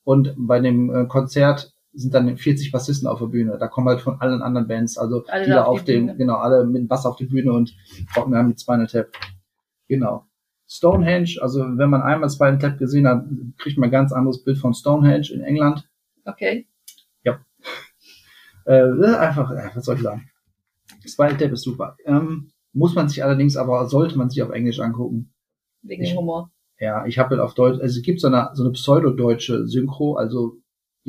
[0.04, 3.58] Und bei dem äh, Konzert sind dann 40 Bassisten auf der Bühne.
[3.60, 6.66] Da kommen halt von allen anderen Bands, also alle die da auf, dem, genau, alle
[6.66, 7.76] mit Bass auf die Bühne und
[8.16, 9.12] rocken dann mit Spinal Tap.
[9.88, 10.26] Genau.
[10.68, 13.26] Stonehenge, also wenn man einmal Spinal Tap gesehen hat,
[13.58, 15.88] kriegt man ein ganz anderes Bild von Stonehenge in England.
[16.26, 16.68] Okay.
[17.24, 17.40] Ja.
[18.66, 18.84] Äh,
[19.16, 20.30] einfach, äh, was soll ich sagen?
[21.04, 21.98] Spinal Tap ist super.
[22.06, 25.34] Ähm, muss man sich allerdings aber, sollte man sich auf Englisch angucken.
[25.82, 26.52] Wegen ich, Humor.
[26.80, 30.18] Ja, ich habe halt auf Deutsch, also es gibt so eine, so eine pseudo-deutsche Synchro,
[30.18, 30.58] also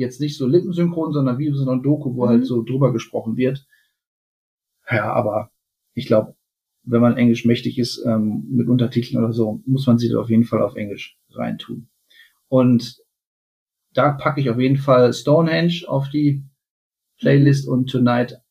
[0.01, 2.41] jetzt nicht so lippensynchron, sondern wie so ein Doku, wo halt mhm.
[2.41, 3.65] halt so drüber gesprochen wird.
[4.89, 5.51] Ja, aber
[5.93, 6.35] ich glaube,
[6.83, 10.43] wenn man Englisch mächtig ist, ähm, mit Untertiteln oder so, muss man sich auf jeden
[10.43, 11.87] Fall auf Englisch reintun.
[12.47, 13.01] Und
[13.93, 16.43] da packe ich auf jeden Fall Stonehenge auf die
[17.17, 18.41] Playlist und Tonight,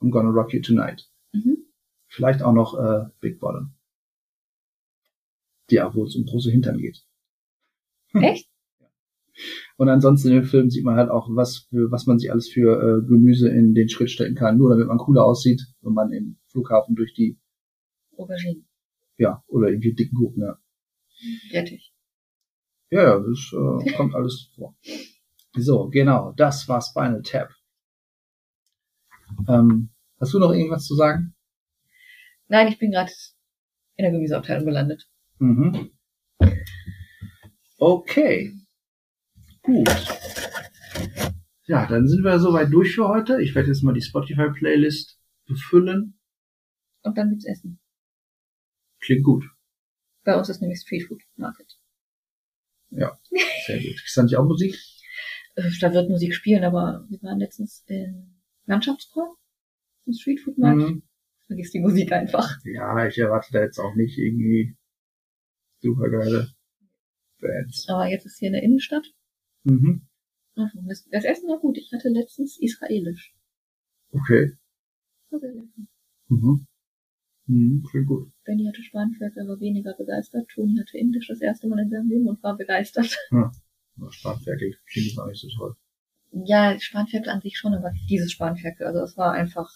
[0.00, 1.08] I'm Gonna Rock You Tonight.
[1.32, 1.58] Mhm.
[2.08, 3.74] Vielleicht auch noch äh, Big Bottom.
[5.70, 7.04] Ja, wo es um große Hintern geht.
[8.14, 8.48] Echt?
[9.78, 12.48] Und ansonsten in dem Film sieht man halt auch, was, für, was man sich alles
[12.48, 16.10] für äh, Gemüse in den Schritt stecken kann, nur damit man cooler aussieht, wenn man
[16.10, 17.38] im Flughafen durch die,
[18.16, 18.64] Aubergine.
[19.18, 20.58] ja, oder irgendwie dicken Gurken, ja.
[21.52, 21.94] Rettich.
[22.90, 24.76] Ja, ja, das äh, kommt alles vor.
[25.56, 27.50] So, genau, das war Spinal Tap.
[29.48, 31.36] Ähm, hast du noch irgendwas zu sagen?
[32.48, 33.12] Nein, ich bin gerade
[33.94, 35.08] in der Gemüseabteilung gelandet.
[35.38, 35.92] Mhm.
[37.78, 38.58] Okay.
[39.68, 39.86] Gut.
[41.66, 43.42] Ja, dann sind wir soweit durch für heute.
[43.42, 46.18] Ich werde jetzt mal die Spotify-Playlist befüllen.
[47.02, 47.78] Und dann gibt's Essen.
[49.00, 49.44] Klingt gut.
[50.24, 51.78] Bei uns ist nämlich Street Food Market.
[52.88, 53.10] Sehr
[53.68, 54.02] gut.
[54.02, 54.74] Ist da nicht auch Musik?
[55.56, 59.36] Äh, Da wird Musik spielen, aber wir waren letztens in Landschaftspark.
[60.06, 60.94] Im Street Food Market.
[60.94, 61.02] Mhm.
[61.46, 62.56] Vergiss die Musik einfach.
[62.64, 64.78] Ja, ich erwarte da jetzt auch nicht irgendwie
[65.82, 66.48] super geile
[67.38, 67.86] Bands.
[67.90, 69.04] Aber jetzt ist hier in der Innenstadt.
[69.68, 70.02] Mhm.
[70.54, 71.78] Das, das Essen war gut.
[71.78, 73.34] Ich hatte letztens israelisch.
[74.10, 74.56] Okay.
[75.30, 75.82] War sehr lecker.
[76.28, 76.66] Mhm.
[77.46, 78.30] Mhm, klingt gut.
[78.44, 80.48] Benny hatte Spanferkel, aber weniger begeistert.
[80.48, 83.16] Toni hatte Indisch das erste Mal in seinem Leben und war begeistert.
[83.30, 85.74] Aber Spanferkel klingt auch nicht so toll.
[86.30, 89.70] Ja, Spanferkel an sich schon, aber dieses Spanferkel, also es war einfach.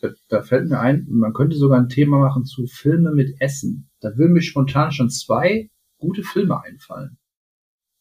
[0.00, 3.90] Da, da fällt mir ein, man könnte sogar ein Thema machen zu Filme mit Essen.
[4.00, 7.18] Da würden mir spontan schon zwei gute Filme einfallen.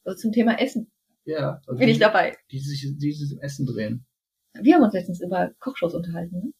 [0.03, 0.91] Also zum Thema Essen
[1.25, 1.61] Ja.
[1.67, 2.37] Also bin ich die, dabei.
[2.51, 4.05] die sich, die sich im Essen drehen.
[4.61, 6.51] Wir haben uns letztens über Kochshows unterhalten, ne?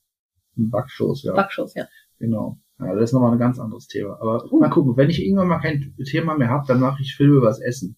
[0.55, 1.33] Backshows, ja.
[1.33, 1.87] Backshows, ja.
[2.19, 2.59] Genau.
[2.79, 4.19] Ja, das ist nochmal ein ganz anderes Thema.
[4.21, 4.59] Aber Uh.
[4.59, 7.47] mal gucken, wenn ich irgendwann mal kein Thema mehr habe, dann mache ich Filme über
[7.47, 7.97] das Essen.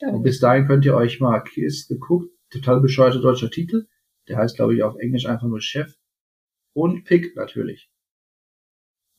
[0.00, 3.86] Da Und bis dahin könnt ihr euch mal Kiss geguckt, total bescheuerter deutscher Titel.
[4.28, 5.94] Der heißt, glaube ich, auf Englisch einfach nur Chef.
[6.74, 7.90] Und Pick natürlich.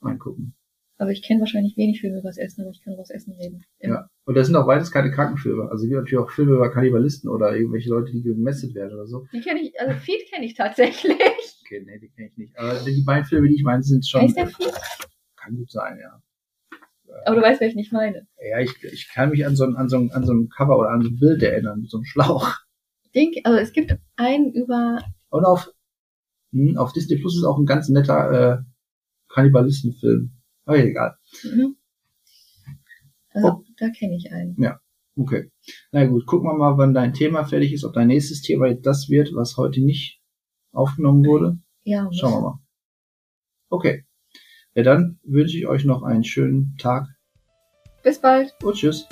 [0.01, 0.55] Angucken.
[0.99, 3.31] Also ich kenne wahrscheinlich wenig Filme über das Essen, aber ich kann über das Essen
[3.31, 3.63] reden.
[3.79, 3.95] Immer.
[3.95, 4.09] Ja.
[4.25, 5.63] Und das sind auch beides keine Krankenfilme.
[5.71, 9.07] Also es gibt natürlich auch Filme über Kannibalisten oder irgendwelche Leute, die gemästet werden oder
[9.07, 9.25] so.
[9.31, 11.17] Die kenne ich, also Feed kenne ich tatsächlich.
[11.69, 12.57] Okay, nee, die kenne ich nicht.
[12.57, 14.21] Aber die beiden Filme, die ich meine, sind schon.
[14.21, 14.73] Heißt der Feed?
[15.35, 16.19] Kann gut sein, ja.
[17.25, 18.25] Aber du weißt, welchen ich meine.
[18.41, 20.79] Ja, ich, ich kann mich an so, ein, an, so ein, an so ein Cover
[20.79, 22.55] oder an so ein Bild erinnern, mit so einem Schlauch.
[23.13, 25.71] Den, also es gibt einen über, Und auf,
[26.53, 28.57] hm, auf Disney Plus ist auch ein ganz netter äh,
[29.31, 30.38] Kannibalistenfilm.
[30.69, 31.17] Aber egal.
[31.43, 31.73] ne?
[33.33, 33.63] Also Oh.
[33.77, 34.55] da kenne ich einen.
[35.15, 35.51] Okay.
[35.91, 38.85] Na gut, gucken wir mal, wann dein Thema fertig ist, ob dein nächstes Thema jetzt
[38.85, 40.21] das wird, was heute nicht
[40.71, 41.57] aufgenommen wurde.
[41.83, 42.59] Ja, Schauen wir mal.
[43.69, 44.05] Okay.
[44.75, 47.07] Ja, dann wünsche ich euch noch einen schönen Tag
[48.03, 48.55] bis bald.
[48.63, 49.07] und tschüss.